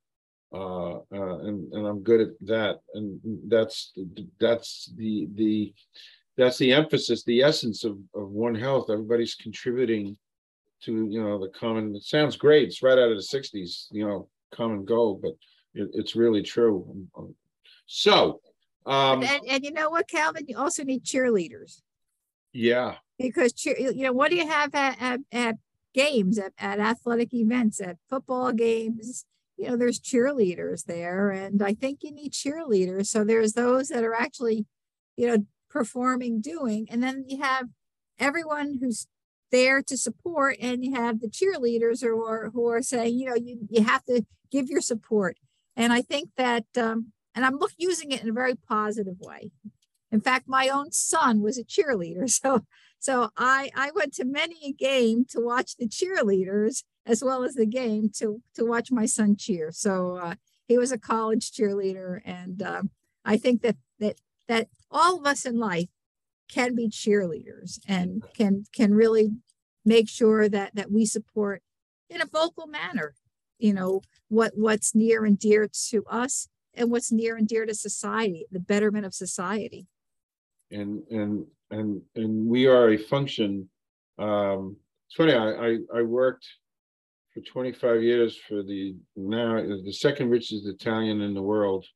[0.52, 3.92] uh, uh, and and I'm good at that, and that's
[4.38, 5.72] that's the the
[6.36, 8.90] that's the emphasis, the essence of of One Health.
[8.90, 10.16] Everybody's contributing
[10.84, 11.94] to you know the common.
[11.94, 12.68] It sounds great.
[12.68, 15.32] It's right out of the '60s, you know, common go, but
[15.74, 17.06] it, it's really true.
[17.86, 18.40] So,
[18.86, 21.82] um, and, and you know what, Calvin, you also need cheerleaders.
[22.52, 25.56] Yeah, because cheer, you know, what do you have at at, at
[25.94, 29.24] games, at, at athletic events, at football games?
[29.56, 31.28] you know, there's cheerleaders there.
[31.30, 33.08] And I think you need cheerleaders.
[33.08, 34.64] So there's those that are actually,
[35.18, 36.86] you know, performing, doing.
[36.90, 37.66] And then you have
[38.18, 39.06] everyone who's
[39.52, 43.34] there to support and you have the cheerleaders who are who are saying you know
[43.34, 45.38] you, you have to give your support.
[45.76, 49.50] And i think that um, and i'm look, using it in a very positive way.
[50.12, 52.60] In fact my own son was a cheerleader so
[52.98, 57.54] so i i went to many a game to watch the cheerleaders as well as
[57.54, 59.70] the game to to watch my son cheer.
[59.72, 60.34] So uh,
[60.68, 62.90] he was a college cheerleader, and um,
[63.24, 64.16] I think that that
[64.48, 65.88] that all of us in life
[66.48, 69.30] can be cheerleaders and can can really
[69.84, 71.62] make sure that that we support
[72.08, 73.14] in a vocal manner
[73.60, 77.74] you know what what's near and dear to us and what's near and dear to
[77.74, 79.86] society the betterment of society
[80.70, 83.68] and and and and we are a function
[84.18, 86.46] um it's funny i i, I worked
[87.32, 91.86] for 25 years for the now the second richest Italian in the world,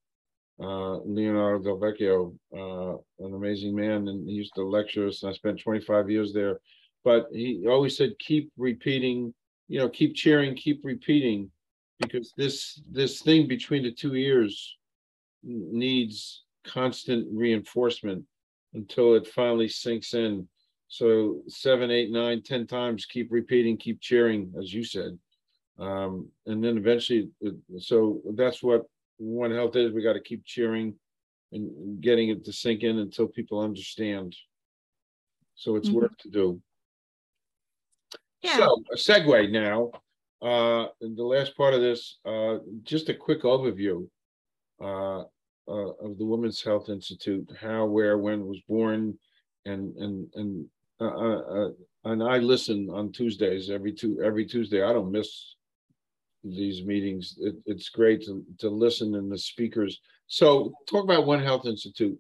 [0.61, 5.22] uh, Leonardo Del Vecchio, uh, an amazing man, and he used to lecture us.
[5.22, 6.61] And I spent 25 years there,
[7.03, 9.35] but he always said, "Keep repeating,
[9.68, 11.50] you know, keep cheering, keep repeating,
[12.00, 14.76] because this this thing between the two ears
[15.42, 18.24] needs constant reinforcement
[18.74, 20.48] until it finally sinks in."
[20.88, 25.18] So seven, eight, nine, ten times, keep repeating, keep cheering, as you said.
[25.78, 27.30] Um, and then eventually,
[27.78, 28.83] so that's what
[29.16, 29.92] One Health is.
[29.92, 30.94] We got to keep cheering
[31.52, 34.37] and getting it to sink in until people understand.
[35.57, 35.98] So it's mm-hmm.
[35.98, 36.61] work to do.
[38.42, 38.59] Yeah.
[38.59, 39.90] So a segue now.
[40.42, 44.07] Uh, the last part of this, uh, just a quick overview
[44.81, 45.20] uh,
[45.66, 49.18] uh, of the Women's Health Institute, how, where, when was born,
[49.64, 50.66] and and and
[51.01, 51.68] uh, uh,
[52.05, 54.83] and I listen on Tuesdays every two every Tuesday.
[54.83, 55.55] I don't miss
[56.44, 57.37] these meetings.
[57.40, 60.01] It, it's great to, to listen and the speakers.
[60.27, 62.18] So talk about One Health Institute,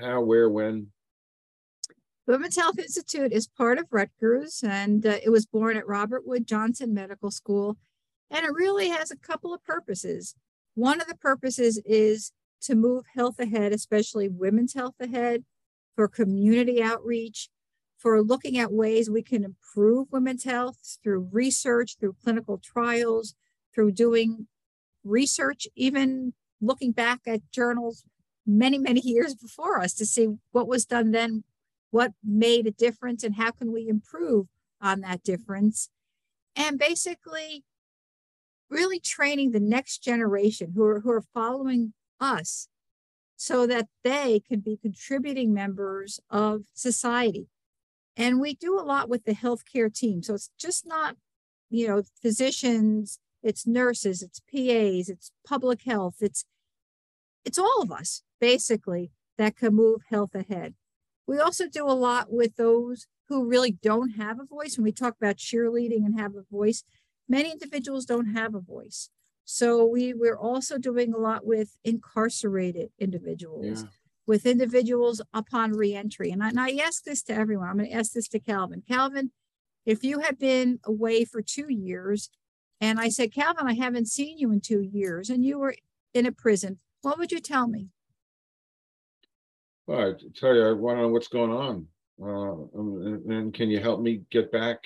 [0.00, 0.88] how, where, when.
[2.26, 6.46] Women's Health Institute is part of Rutgers and uh, it was born at Robert Wood
[6.46, 7.76] Johnson Medical School.
[8.30, 10.34] And it really has a couple of purposes.
[10.74, 12.32] One of the purposes is
[12.62, 15.44] to move health ahead, especially women's health ahead,
[15.94, 17.50] for community outreach,
[17.98, 23.34] for looking at ways we can improve women's health through research, through clinical trials,
[23.74, 24.46] through doing
[25.04, 28.04] research, even looking back at journals
[28.46, 31.44] many, many years before us to see what was done then,
[31.94, 34.48] what made a difference, and how can we improve
[34.82, 35.90] on that difference.
[36.56, 37.62] And basically,
[38.68, 42.66] really training the next generation who are, who are following us
[43.36, 47.46] so that they can be contributing members of society.
[48.16, 50.20] And we do a lot with the healthcare team.
[50.24, 51.14] So it's just not,
[51.70, 56.44] you know, physicians, it's nurses, it's PAs, it's public health, it's
[57.44, 60.74] it's all of us basically that can move health ahead.
[61.26, 64.76] We also do a lot with those who really don't have a voice.
[64.76, 66.84] When we talk about cheerleading and have a voice,
[67.28, 69.10] many individuals don't have a voice.
[69.44, 73.88] So we, we're also doing a lot with incarcerated individuals, yeah.
[74.26, 76.30] with individuals upon reentry.
[76.30, 77.68] And I, and I ask this to everyone.
[77.68, 78.82] I'm going to ask this to Calvin.
[78.86, 79.32] Calvin,
[79.84, 82.30] if you had been away for two years,
[82.80, 85.74] and I said, Calvin, I haven't seen you in two years, and you were
[86.12, 87.88] in a prison, what would you tell me?
[89.86, 91.86] Well, I tell you, I want to know what's going on.
[92.22, 94.78] Uh, and, and can you help me get back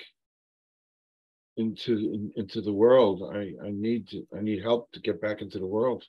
[1.59, 3.21] into in, into the world.
[3.33, 6.05] I I need to, I need help to get back into the world.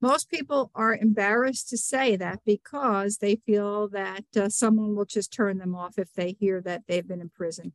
[0.00, 5.32] Most people are embarrassed to say that because they feel that uh, someone will just
[5.32, 7.72] turn them off if they hear that they've been in prison.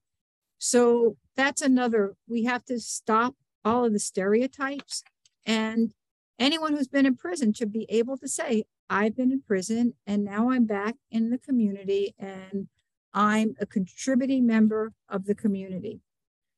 [0.58, 2.16] So that's another.
[2.28, 5.04] We have to stop all of the stereotypes,
[5.46, 5.92] and
[6.38, 10.24] anyone who's been in prison should be able to say, "I've been in prison, and
[10.24, 12.68] now I'm back in the community, and
[13.14, 16.02] I'm a contributing member of the community."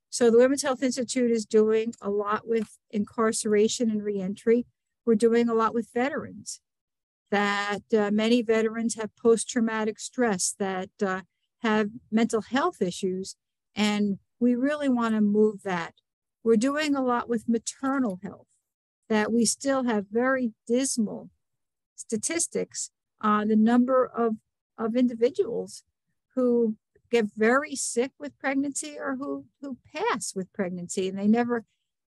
[0.09, 4.65] So the Women's Health Institute is doing a lot with incarceration and reentry.
[5.05, 6.61] We're doing a lot with veterans.
[7.29, 11.21] That uh, many veterans have post-traumatic stress, that uh,
[11.59, 13.37] have mental health issues,
[13.73, 15.93] and we really want to move that.
[16.43, 18.47] We're doing a lot with maternal health.
[19.07, 21.29] That we still have very dismal
[22.01, 24.35] statistics on the number of
[24.77, 25.83] of individuals
[26.35, 26.75] who
[27.11, 31.63] get very sick with pregnancy or who who pass with pregnancy and they never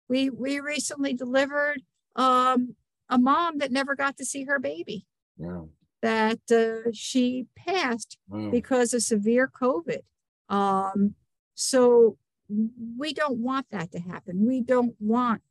[0.09, 1.83] we we recently delivered
[2.16, 2.74] um
[3.09, 5.07] a mom that never got to see her baby
[5.38, 5.68] wow.
[6.03, 8.51] that uh, she passed wow.
[8.51, 10.03] because of severe covid
[10.48, 11.14] um
[11.55, 12.16] so
[12.98, 15.42] we don't want that to happen we don't want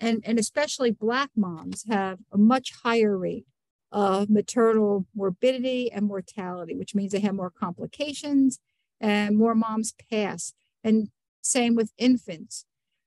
[0.00, 3.46] and and especially black moms have a much higher rate
[3.92, 8.58] of maternal morbidity and mortality, which means they have more complications
[9.00, 10.52] and more moms pass.
[10.84, 11.08] And
[11.42, 12.64] same with infants.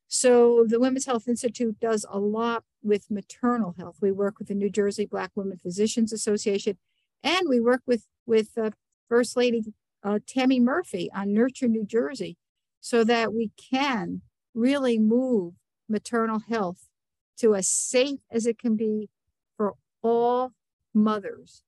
[0.08, 3.98] So the Women's Health Institute does a lot with maternal health.
[4.02, 6.78] We work with the New Jersey Black Women Physicians Association,
[7.24, 8.72] and we work with with uh,
[9.10, 12.38] First Lady uh, Tammy Murphy on Nurture New Jersey,
[12.80, 14.22] so that we can
[14.54, 15.56] really move
[15.90, 16.90] maternal health
[17.38, 19.10] to as safe as it can be
[19.58, 20.52] for all
[20.94, 21.64] mothers,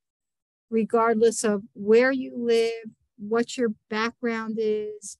[0.70, 5.18] regardless of where you live, what your background is.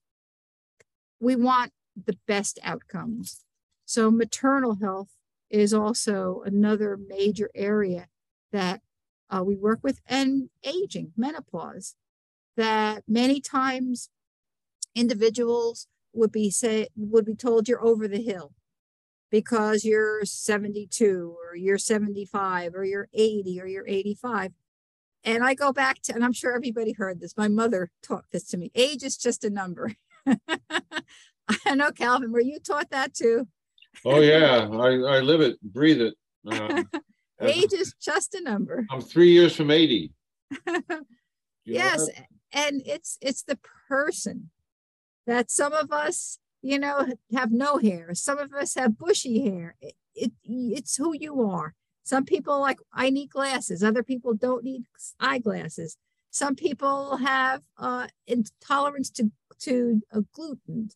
[1.19, 1.71] We want
[2.05, 3.43] the best outcomes.
[3.85, 5.09] So, maternal health
[5.49, 8.07] is also another major area
[8.51, 8.81] that
[9.29, 11.95] uh, we work with, and aging, menopause,
[12.55, 14.09] that many times
[14.95, 18.53] individuals would be say would be told you're over the hill
[19.29, 24.51] because you're 72 or you're 75 or you're 80 or you're 85
[25.27, 27.35] and I go back to, and I'm sure everybody heard this.
[27.35, 28.71] My mother taught this to me.
[28.75, 29.91] Age is just a number.
[31.65, 33.47] I know, Calvin, were you taught that too?
[34.05, 36.13] oh yeah, I, I live it, breathe it.
[36.45, 36.87] Um,
[37.41, 38.85] Age is just a number.
[38.89, 40.11] I'm three years from 80.
[41.65, 42.07] yes,
[42.53, 43.59] and it's it's the
[43.89, 44.49] person
[45.25, 48.13] that some of us, you know, have no hair.
[48.13, 49.75] Some of us have bushy hair.
[49.81, 51.73] It, it it's who you are.
[52.03, 53.83] Some people like, I need glasses.
[53.83, 54.83] Other people don't need
[55.19, 55.97] eyeglasses.
[56.31, 60.89] Some people have uh, intolerance to, to uh, gluten.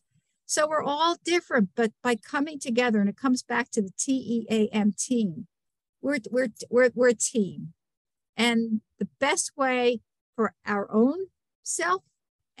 [0.46, 4.94] So we're all different, but by coming together, and it comes back to the TEAM
[4.98, 5.46] team,
[6.00, 7.72] we're, we're, we're, we're a team.
[8.36, 10.00] And the best way
[10.36, 11.26] for our own
[11.62, 12.02] self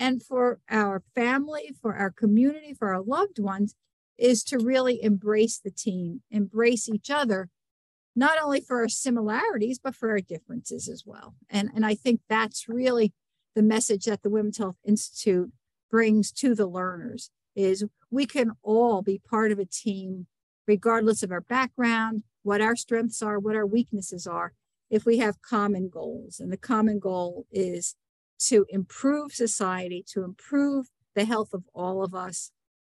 [0.02, 3.76] and for our family, for our community, for our loved ones
[4.18, 7.48] is to really embrace the team, embrace each other,
[8.16, 11.36] not only for our similarities, but for our differences as well.
[11.48, 13.12] And, and I think that's really
[13.54, 15.52] the message that the Women's Health Institute
[15.88, 20.26] brings to the learners is we can all be part of a team,
[20.66, 24.52] regardless of our background, what our strengths are, what our weaknesses are,
[24.90, 26.40] if we have common goals.
[26.40, 27.94] And the common goal is
[28.46, 32.50] to improve society, to improve the health of all of us,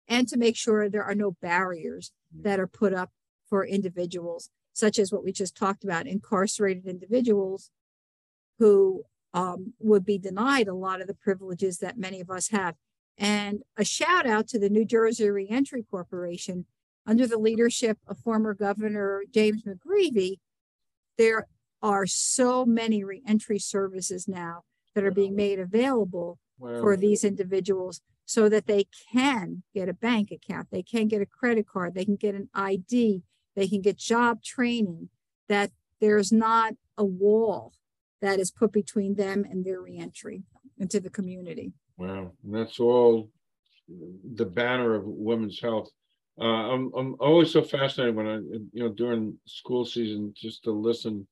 [0.09, 3.11] and to make sure there are no barriers that are put up
[3.49, 7.71] for individuals such as what we just talked about, incarcerated individuals
[8.59, 9.03] who
[9.35, 12.77] um, would be denied a lot of the privileges that many of us have.
[13.17, 16.67] And a shout out to the New Jersey Reentry Corporation.
[17.07, 20.37] under the leadership of former Governor James McGreevey,
[21.17, 21.49] there
[21.83, 24.63] are so many reentry services now
[24.99, 26.81] that are being made available wow.
[26.81, 31.27] for these individuals so that they can get a bank account, they can get a
[31.27, 33.23] credit card, they can get an ID,
[33.55, 35.09] they can get job training,
[35.49, 35.71] that
[36.01, 37.73] there's not a wall
[38.21, 40.43] that is put between them and their reentry
[40.79, 41.73] into the community.
[41.97, 43.31] Wow, and that's all
[44.35, 45.91] the banner of women's health.
[46.41, 48.37] Uh, I'm I'm always so fascinated when I
[48.73, 51.29] you know during school season just to listen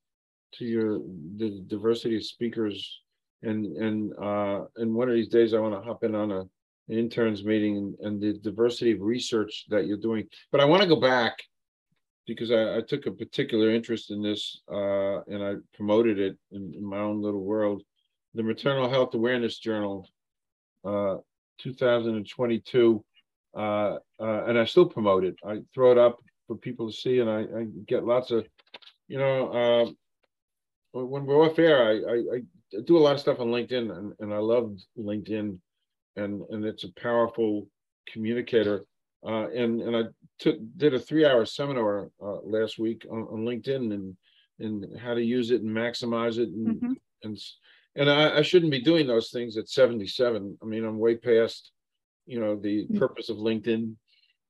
[0.53, 0.99] to your
[1.35, 3.01] the diversity of speakers
[3.43, 6.45] and and uh and one of these days I want to hop in on a
[6.89, 10.25] an interns meeting and, and the diversity of research that you're doing.
[10.51, 11.37] But I want to go back
[12.25, 16.73] because I, I, took a particular interest in this uh, and I promoted it in,
[16.75, 17.83] in, my own little world.
[18.35, 20.07] The Maternal Health Awareness Journal,
[20.85, 21.17] uh,
[21.59, 23.03] 2022,
[23.55, 25.35] uh, uh, and I still promote it.
[25.45, 28.45] I throw it up for people to see, and I, I get lots of,
[29.07, 29.91] you know, uh,
[30.93, 32.41] when we're off air, I, I, I,
[32.85, 35.57] do a lot of stuff on LinkedIn, and, and I love LinkedIn,
[36.15, 37.67] and and it's a powerful
[38.11, 38.85] communicator.
[39.25, 40.03] Uh, and and I
[40.39, 44.15] took did a three hour seminar uh, last week on, on, LinkedIn and
[44.59, 46.93] and how to use it and maximize it and mm-hmm.
[47.23, 47.37] and
[47.95, 50.59] and I, I, shouldn't be doing those things at 77.
[50.61, 51.71] I mean, I'm way past
[52.27, 52.99] you know the mm.
[52.99, 53.95] purpose of LinkedIn.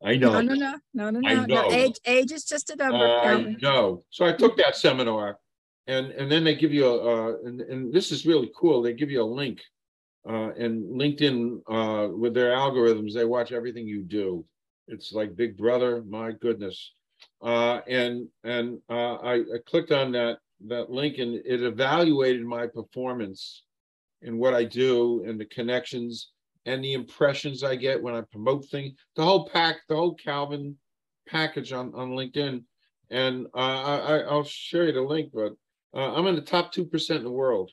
[0.04, 0.34] I know.
[0.34, 1.46] No, no, no, no, no, no.
[1.46, 1.72] no.
[1.72, 2.98] Age, age is just a number.
[2.98, 4.04] I know.
[4.10, 5.40] So I took that seminar,
[5.88, 8.82] and and then they give you a uh, and and this is really cool.
[8.82, 9.62] They give you a link,
[10.28, 14.46] uh, and LinkedIn uh, with their algorithms, they watch everything you do.
[14.88, 16.04] It's like Big Brother.
[16.08, 16.94] My goodness.
[17.42, 22.68] Uh, and and uh, I, I clicked on that that link and it evaluated my
[22.68, 23.64] performance
[24.22, 26.32] and what I do and the connections
[26.66, 28.94] and the impressions I get when I promote things.
[29.16, 30.76] The whole pack, the whole Calvin
[31.28, 32.64] package on on LinkedIn.
[33.10, 35.54] And uh, I, I'll share you the link, but
[35.96, 37.72] uh, I'm in the top two percent in the world.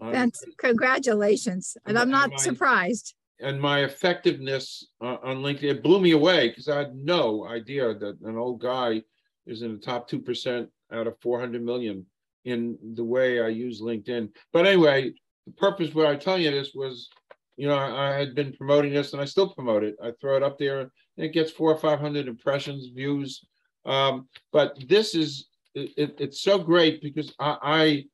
[0.00, 6.00] That's congratulations, and I'm not my, surprised and my effectiveness uh, on LinkedIn it blew
[6.00, 9.02] me away because I had no idea that an old guy
[9.46, 12.06] is in the top two percent out of 400 million
[12.44, 14.30] in the way I use LinkedIn.
[14.52, 15.12] But anyway,
[15.46, 17.08] the purpose why I tell you this was,
[17.56, 19.96] you know, I, I, had been promoting this and I still promote it.
[20.02, 23.44] I throw it up there and it gets four or 500 impressions, views.
[23.84, 28.06] Um, but this is, it, it's so great because I,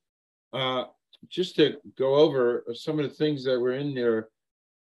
[0.53, 0.85] I uh,
[1.29, 4.29] just to go over some of the things that were in there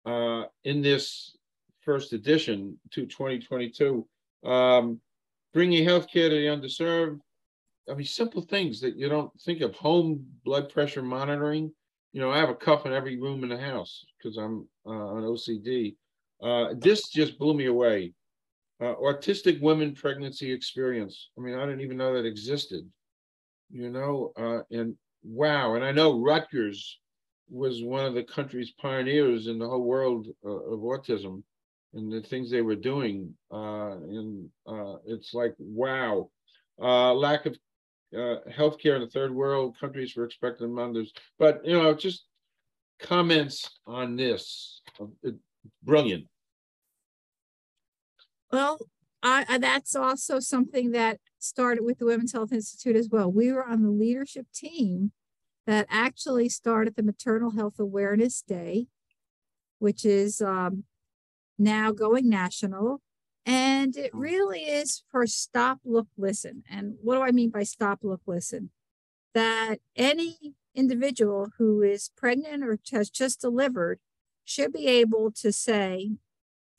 [0.06, 1.38] uh, in this
[1.82, 4.06] first edition to 2022,
[4.46, 5.00] um,
[5.54, 7.20] bringing healthcare to the underserved.
[7.90, 9.76] I mean, simple things that you don't think of.
[9.76, 11.72] Home blood pressure monitoring.
[12.14, 14.90] You know, I have a cuff in every room in the house because I'm uh,
[14.90, 15.96] on OCD.
[16.42, 18.14] Uh, this just blew me away.
[18.82, 21.30] Uh, autistic women pregnancy experience.
[21.38, 22.90] I mean, I didn't even know that existed.
[23.70, 25.76] You know, uh, and wow.
[25.76, 27.00] And I know Rutgers
[27.50, 31.44] was one of the country's pioneers in the whole world uh, of autism
[31.94, 33.34] and the things they were doing.
[33.52, 36.30] Uh, and uh, it's like, wow.
[36.82, 37.56] Uh, lack of
[38.16, 41.14] uh, healthcare in the third world countries for expecting mothers.
[41.38, 42.26] But, you know, just
[43.00, 44.82] comments on this.
[45.84, 46.26] Brilliant.
[48.52, 48.80] Well,
[49.24, 53.32] I, that's also something that started with the Women's Health Institute as well.
[53.32, 55.12] We were on the leadership team
[55.68, 58.88] that actually started the Maternal Health Awareness Day,
[59.80, 60.86] which is um,
[61.58, 63.02] now going national.
[63.45, 66.64] And it really is for stop, look, listen.
[66.70, 68.72] And what do I mean by stop, look, listen?
[69.34, 73.99] That any individual who is pregnant or has just delivered
[74.43, 76.12] should be able to say,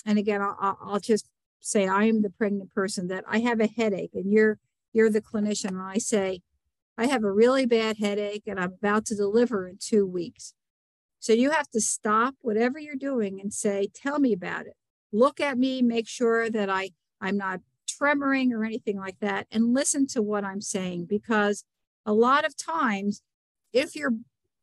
[0.05, 1.29] and again, I'll, I'll just
[1.63, 4.59] say I am the pregnant person that I have a headache, and you're
[4.93, 6.43] you're the clinician, and I say,
[6.99, 10.55] I have a really bad headache and I'm about to deliver in two weeks.
[11.19, 14.75] So you have to stop whatever you're doing and say, tell me about it.
[15.13, 16.91] Look at me, make sure that I,
[17.21, 21.07] I'm not tremoring or anything like that, and listen to what I'm saying.
[21.09, 21.65] Because
[22.05, 23.23] a lot of times,
[23.73, 24.15] if you're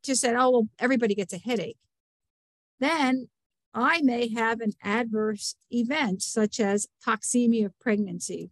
[0.02, 1.78] just said, oh, well, everybody gets a headache,
[2.78, 3.28] then
[3.72, 8.50] I may have an adverse event such as toxemia of pregnancy,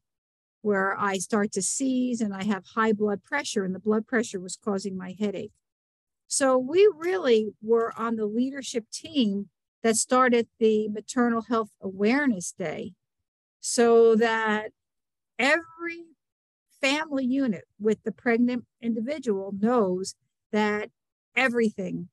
[0.62, 4.40] where I start to seize and I have high blood pressure, and the blood pressure
[4.40, 5.52] was causing my headache.
[6.28, 9.48] So we really were on the leadership team
[9.82, 12.92] that started the Maternal Health Awareness Day
[13.60, 14.70] so that
[15.38, 16.04] every
[16.80, 20.14] family unit with the pregnant individual knows
[20.52, 20.90] that
[21.34, 22.08] everything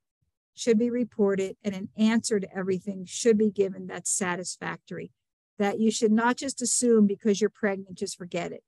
[0.56, 5.12] should be reported and an answer to everything should be given that's satisfactory.
[5.58, 8.64] that you should not just assume because you're pregnant, just forget it.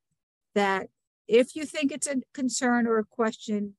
[0.55, 0.87] That
[1.27, 3.75] if you think it's a concern or a question,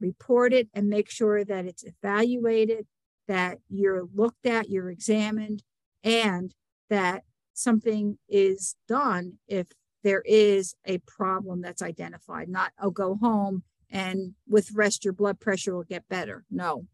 [0.00, 2.86] report it and make sure that it's evaluated,
[3.28, 5.62] that you're looked at, you're examined,
[6.02, 6.54] and
[6.90, 7.24] that
[7.54, 9.66] something is done if
[10.02, 15.40] there is a problem that's identified, not, oh, go home and with rest, your blood
[15.40, 16.44] pressure will get better.
[16.50, 16.86] No,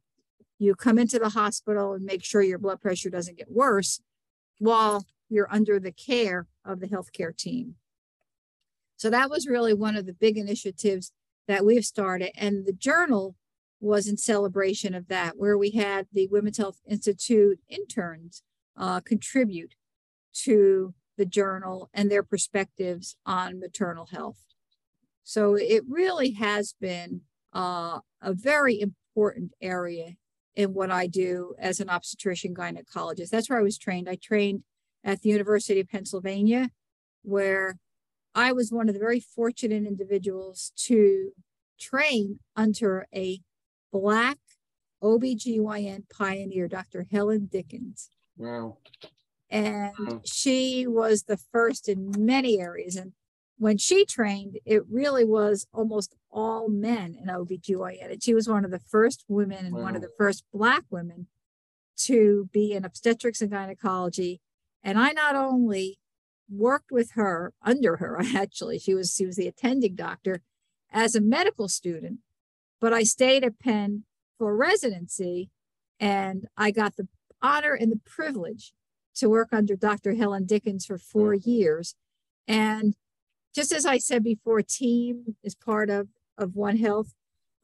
[0.58, 4.00] you come into the hospital and make sure your blood pressure doesn't get worse
[4.58, 7.76] while you're under the care of the healthcare team.
[8.96, 11.12] So that was really one of the big initiatives
[11.48, 12.30] that we've started.
[12.36, 13.34] And the journal
[13.80, 18.44] was in celebration of that, where we had the Women's Health Institute interns
[18.76, 19.74] uh, contribute
[20.44, 24.51] to the journal and their perspectives on maternal health.
[25.24, 30.14] So it really has been uh, a very important area
[30.54, 33.30] in what I do as an obstetrician gynecologist.
[33.30, 34.08] That's where I was trained.
[34.08, 34.62] I trained
[35.04, 36.70] at the University of Pennsylvania,
[37.22, 37.78] where
[38.34, 41.32] I was one of the very fortunate individuals to
[41.78, 43.40] train under a
[43.92, 44.38] Black
[45.02, 47.06] OBGYN pioneer, Dr.
[47.10, 48.10] Helen Dickens.
[48.36, 48.78] Wow.
[49.50, 50.20] And wow.
[50.24, 52.96] she was the first in many areas.
[52.96, 53.12] And
[53.62, 58.10] when she trained, it really was almost all men in OBGYN.
[58.10, 59.82] And she was one of the first women and wow.
[59.82, 61.28] one of the first Black women
[61.98, 64.40] to be in obstetrics and gynecology.
[64.82, 66.00] And I not only
[66.50, 70.42] worked with her under her, actually, she was she was the attending doctor
[70.90, 72.18] as a medical student,
[72.80, 74.02] but I stayed at Penn
[74.38, 75.50] for residency
[76.00, 77.06] and I got the
[77.40, 78.72] honor and the privilege
[79.14, 80.14] to work under Dr.
[80.14, 81.94] Helen Dickens for four years.
[82.48, 82.96] And
[83.54, 87.14] just as I said before, team is part of, of One Health.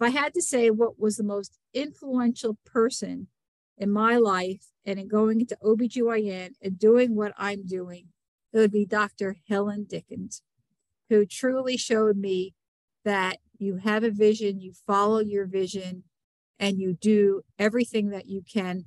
[0.01, 3.28] If I had to say what was the most influential person
[3.76, 8.09] in my life and in going into OBGYN and doing what I'm doing,
[8.53, 9.36] it would be Dr.
[9.49, 10.43] Helen Dickens,
[11.09, 12.55] who truly showed me
[13.05, 16.05] that you have a vision, you follow your vision,
[16.59, 18.84] and you do everything that you can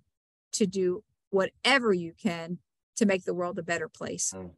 [0.53, 2.59] to do whatever you can
[2.95, 4.33] to make the world a better place.
[4.35, 4.51] Mm.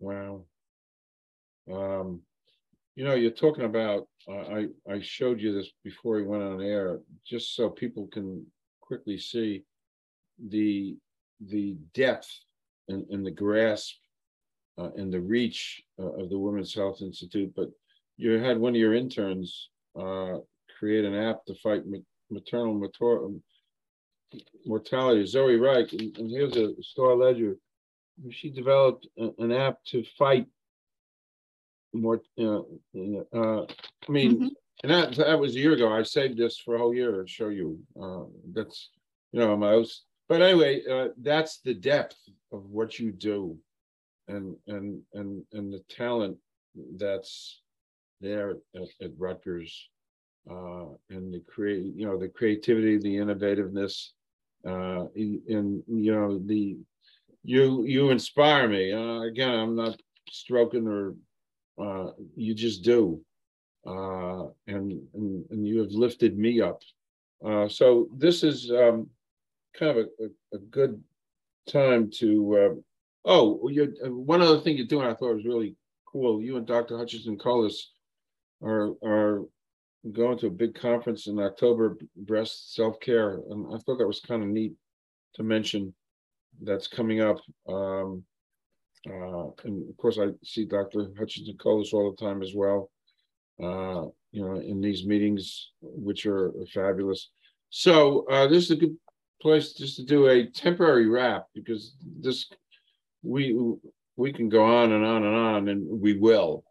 [0.00, 0.42] Wow.
[1.72, 2.22] Um,
[2.94, 7.00] you know, you're talking about, I, I showed you this before we went on air,
[7.24, 8.44] just so people can
[8.80, 9.62] quickly see
[10.48, 10.96] the,
[11.40, 12.28] the depth
[12.88, 13.94] and, and the grasp
[14.78, 17.52] uh, and the reach uh, of the Women's Health Institute.
[17.54, 17.70] But
[18.16, 20.38] you had one of your interns uh,
[20.78, 21.82] create an app to fight
[22.30, 23.28] maternal mator-
[24.66, 25.24] mortality.
[25.26, 27.56] Zoe Reich, and, and here's a Star Ledger.
[28.30, 30.46] She developed a, an app to fight
[32.00, 32.20] more.
[32.38, 32.60] Uh,
[33.34, 33.62] uh,
[34.08, 34.48] I mean, mm-hmm.
[34.82, 35.92] and that that was a year ago.
[35.92, 37.78] I saved this for a whole year to show you.
[38.00, 38.90] Uh, that's
[39.32, 39.70] you know my.
[39.70, 40.04] House.
[40.28, 42.18] But anyway, uh, that's the depth
[42.52, 43.56] of what you do,
[44.28, 46.36] and and and and the talent
[46.96, 47.62] that's
[48.20, 49.88] there at, at Rutgers
[50.50, 54.10] uh, and the create, you know, the creativity, the innovativeness,
[54.66, 56.76] uh, and you know, the
[57.44, 58.92] you you inspire me.
[58.92, 61.14] Uh, again, I'm not stroking or
[61.80, 63.20] uh, you just do,
[63.86, 66.82] uh, and, and and you have lifted me up.
[67.44, 69.08] Uh, so this is um,
[69.78, 71.02] kind of a, a, good
[71.68, 72.56] time to.
[72.56, 72.74] Uh,
[73.24, 75.76] oh, you one other thing you're doing, I thought was really
[76.10, 76.42] cool.
[76.42, 76.98] You and Dr.
[76.98, 77.92] Hutchinson Colas
[78.62, 79.44] are are
[80.12, 84.20] going to a big conference in October, breast self care, and I thought that was
[84.20, 84.74] kind of neat
[85.34, 85.94] to mention.
[86.60, 87.38] That's coming up.
[87.68, 88.24] Um,
[89.06, 91.06] uh, and of course, I see Dr.
[91.18, 92.90] Hutchinson Colas all the time as well.
[93.62, 97.30] Uh, you know, in these meetings, which are fabulous.
[97.70, 98.96] So uh, this is a good
[99.40, 102.48] place just to do a temporary wrap because this
[103.22, 103.58] we
[104.16, 106.64] we can go on and on and on, and we will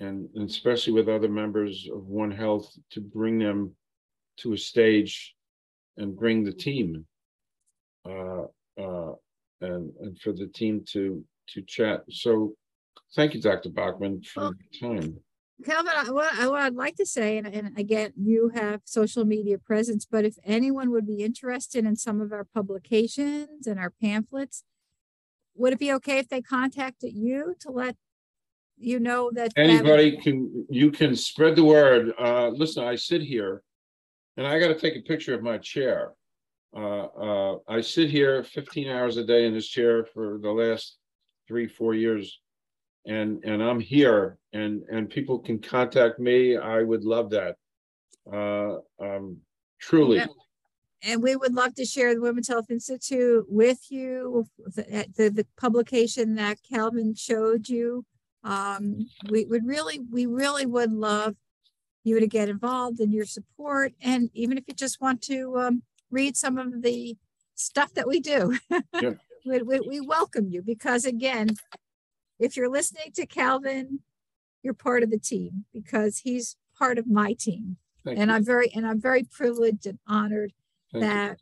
[0.00, 3.74] and, and especially with other members of One Health to bring them
[4.38, 5.34] to a stage
[5.96, 7.04] and bring the team
[8.08, 8.44] uh,
[8.80, 9.12] uh,
[9.60, 11.24] and and for the team to
[11.54, 12.04] to chat.
[12.10, 12.54] So,
[13.14, 13.70] thank you, Dr.
[13.70, 15.18] Bachmann, for well, time.
[15.64, 20.06] Calvin, what, what I'd like to say, and, and again, you have social media presence,
[20.08, 24.62] but if anyone would be interested in some of our publications and our pamphlets,
[25.56, 27.96] would it be okay if they contacted you to let
[28.80, 33.60] you know that anybody can you can spread the word uh listen i sit here
[34.36, 36.12] and i got to take a picture of my chair
[36.76, 40.96] uh uh i sit here 15 hours a day in this chair for the last
[41.48, 42.40] three four years
[43.06, 47.56] and and i'm here and and people can contact me i would love that
[48.32, 49.38] uh um
[49.80, 50.26] truly yeah.
[51.02, 55.46] and we would love to share the Women's Health Institute with you, the, the, the
[55.56, 58.04] publication that Calvin showed you.
[58.42, 61.36] Um, we would really, we really would love
[62.02, 63.92] you to get involved in your support.
[64.02, 67.16] And even if you just want to um, read some of the
[67.54, 68.58] stuff that we do,
[69.00, 69.12] Yeah.
[69.48, 71.48] We, we, we welcome you because again,
[72.38, 74.00] if you're listening to Calvin,
[74.62, 77.76] you're part of the team because he's part of my team.
[78.04, 78.36] Thank And you.
[78.36, 80.52] I'm very, and I'm very privileged and honored
[80.92, 81.10] Thank you.
[81.10, 81.38] that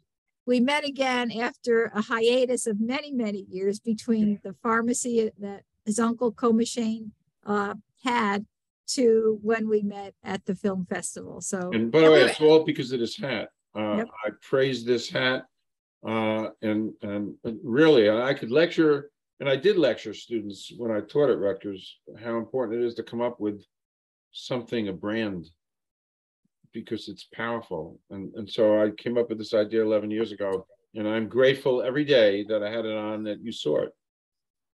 [0.47, 5.99] we met again after a hiatus of many, many years between the pharmacy that his
[5.99, 7.11] uncle Comashane
[7.45, 8.47] uh, had
[8.89, 11.41] to when we met at the film festival.
[11.41, 13.49] So, And by the way, it's all because of this hat.
[13.75, 14.09] Uh, Yep.
[14.25, 15.45] I praise this hat.
[16.07, 17.35] Uh, and, and
[17.65, 22.39] really, I could lecture, and I did lecture students when I taught at Rutgers, how
[22.39, 23.65] important it is to come up with
[24.33, 25.49] something, a brand.
[26.73, 27.99] Because it's powerful.
[28.11, 31.83] And, and so I came up with this idea eleven years ago, and I'm grateful
[31.83, 33.93] every day that I had it on that you saw it.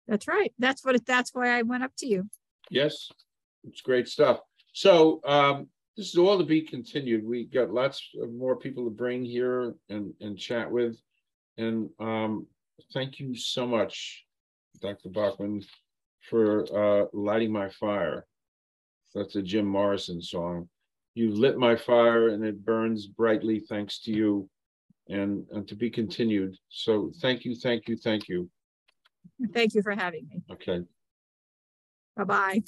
[0.07, 0.51] that's right.
[0.57, 2.27] That's what it, that's why I went up to you.
[2.71, 3.09] Yes,
[3.63, 4.39] it's great stuff.
[4.73, 7.23] So um, this is all to be continued.
[7.25, 10.97] We got lots of more people to bring here and and chat with.
[11.61, 12.47] And um,
[12.91, 14.25] thank you so much,
[14.81, 15.09] Dr.
[15.09, 15.63] Bachmann,
[16.27, 18.25] for uh, lighting my fire.
[19.13, 20.69] That's a Jim Morrison song.
[21.13, 24.49] You lit my fire and it burns brightly thanks to you
[25.09, 26.55] and and to be continued.
[26.69, 28.49] So thank you, thank you, thank you.
[29.53, 30.41] Thank you for having me.
[30.51, 30.81] Okay.
[32.15, 32.63] Bye bye.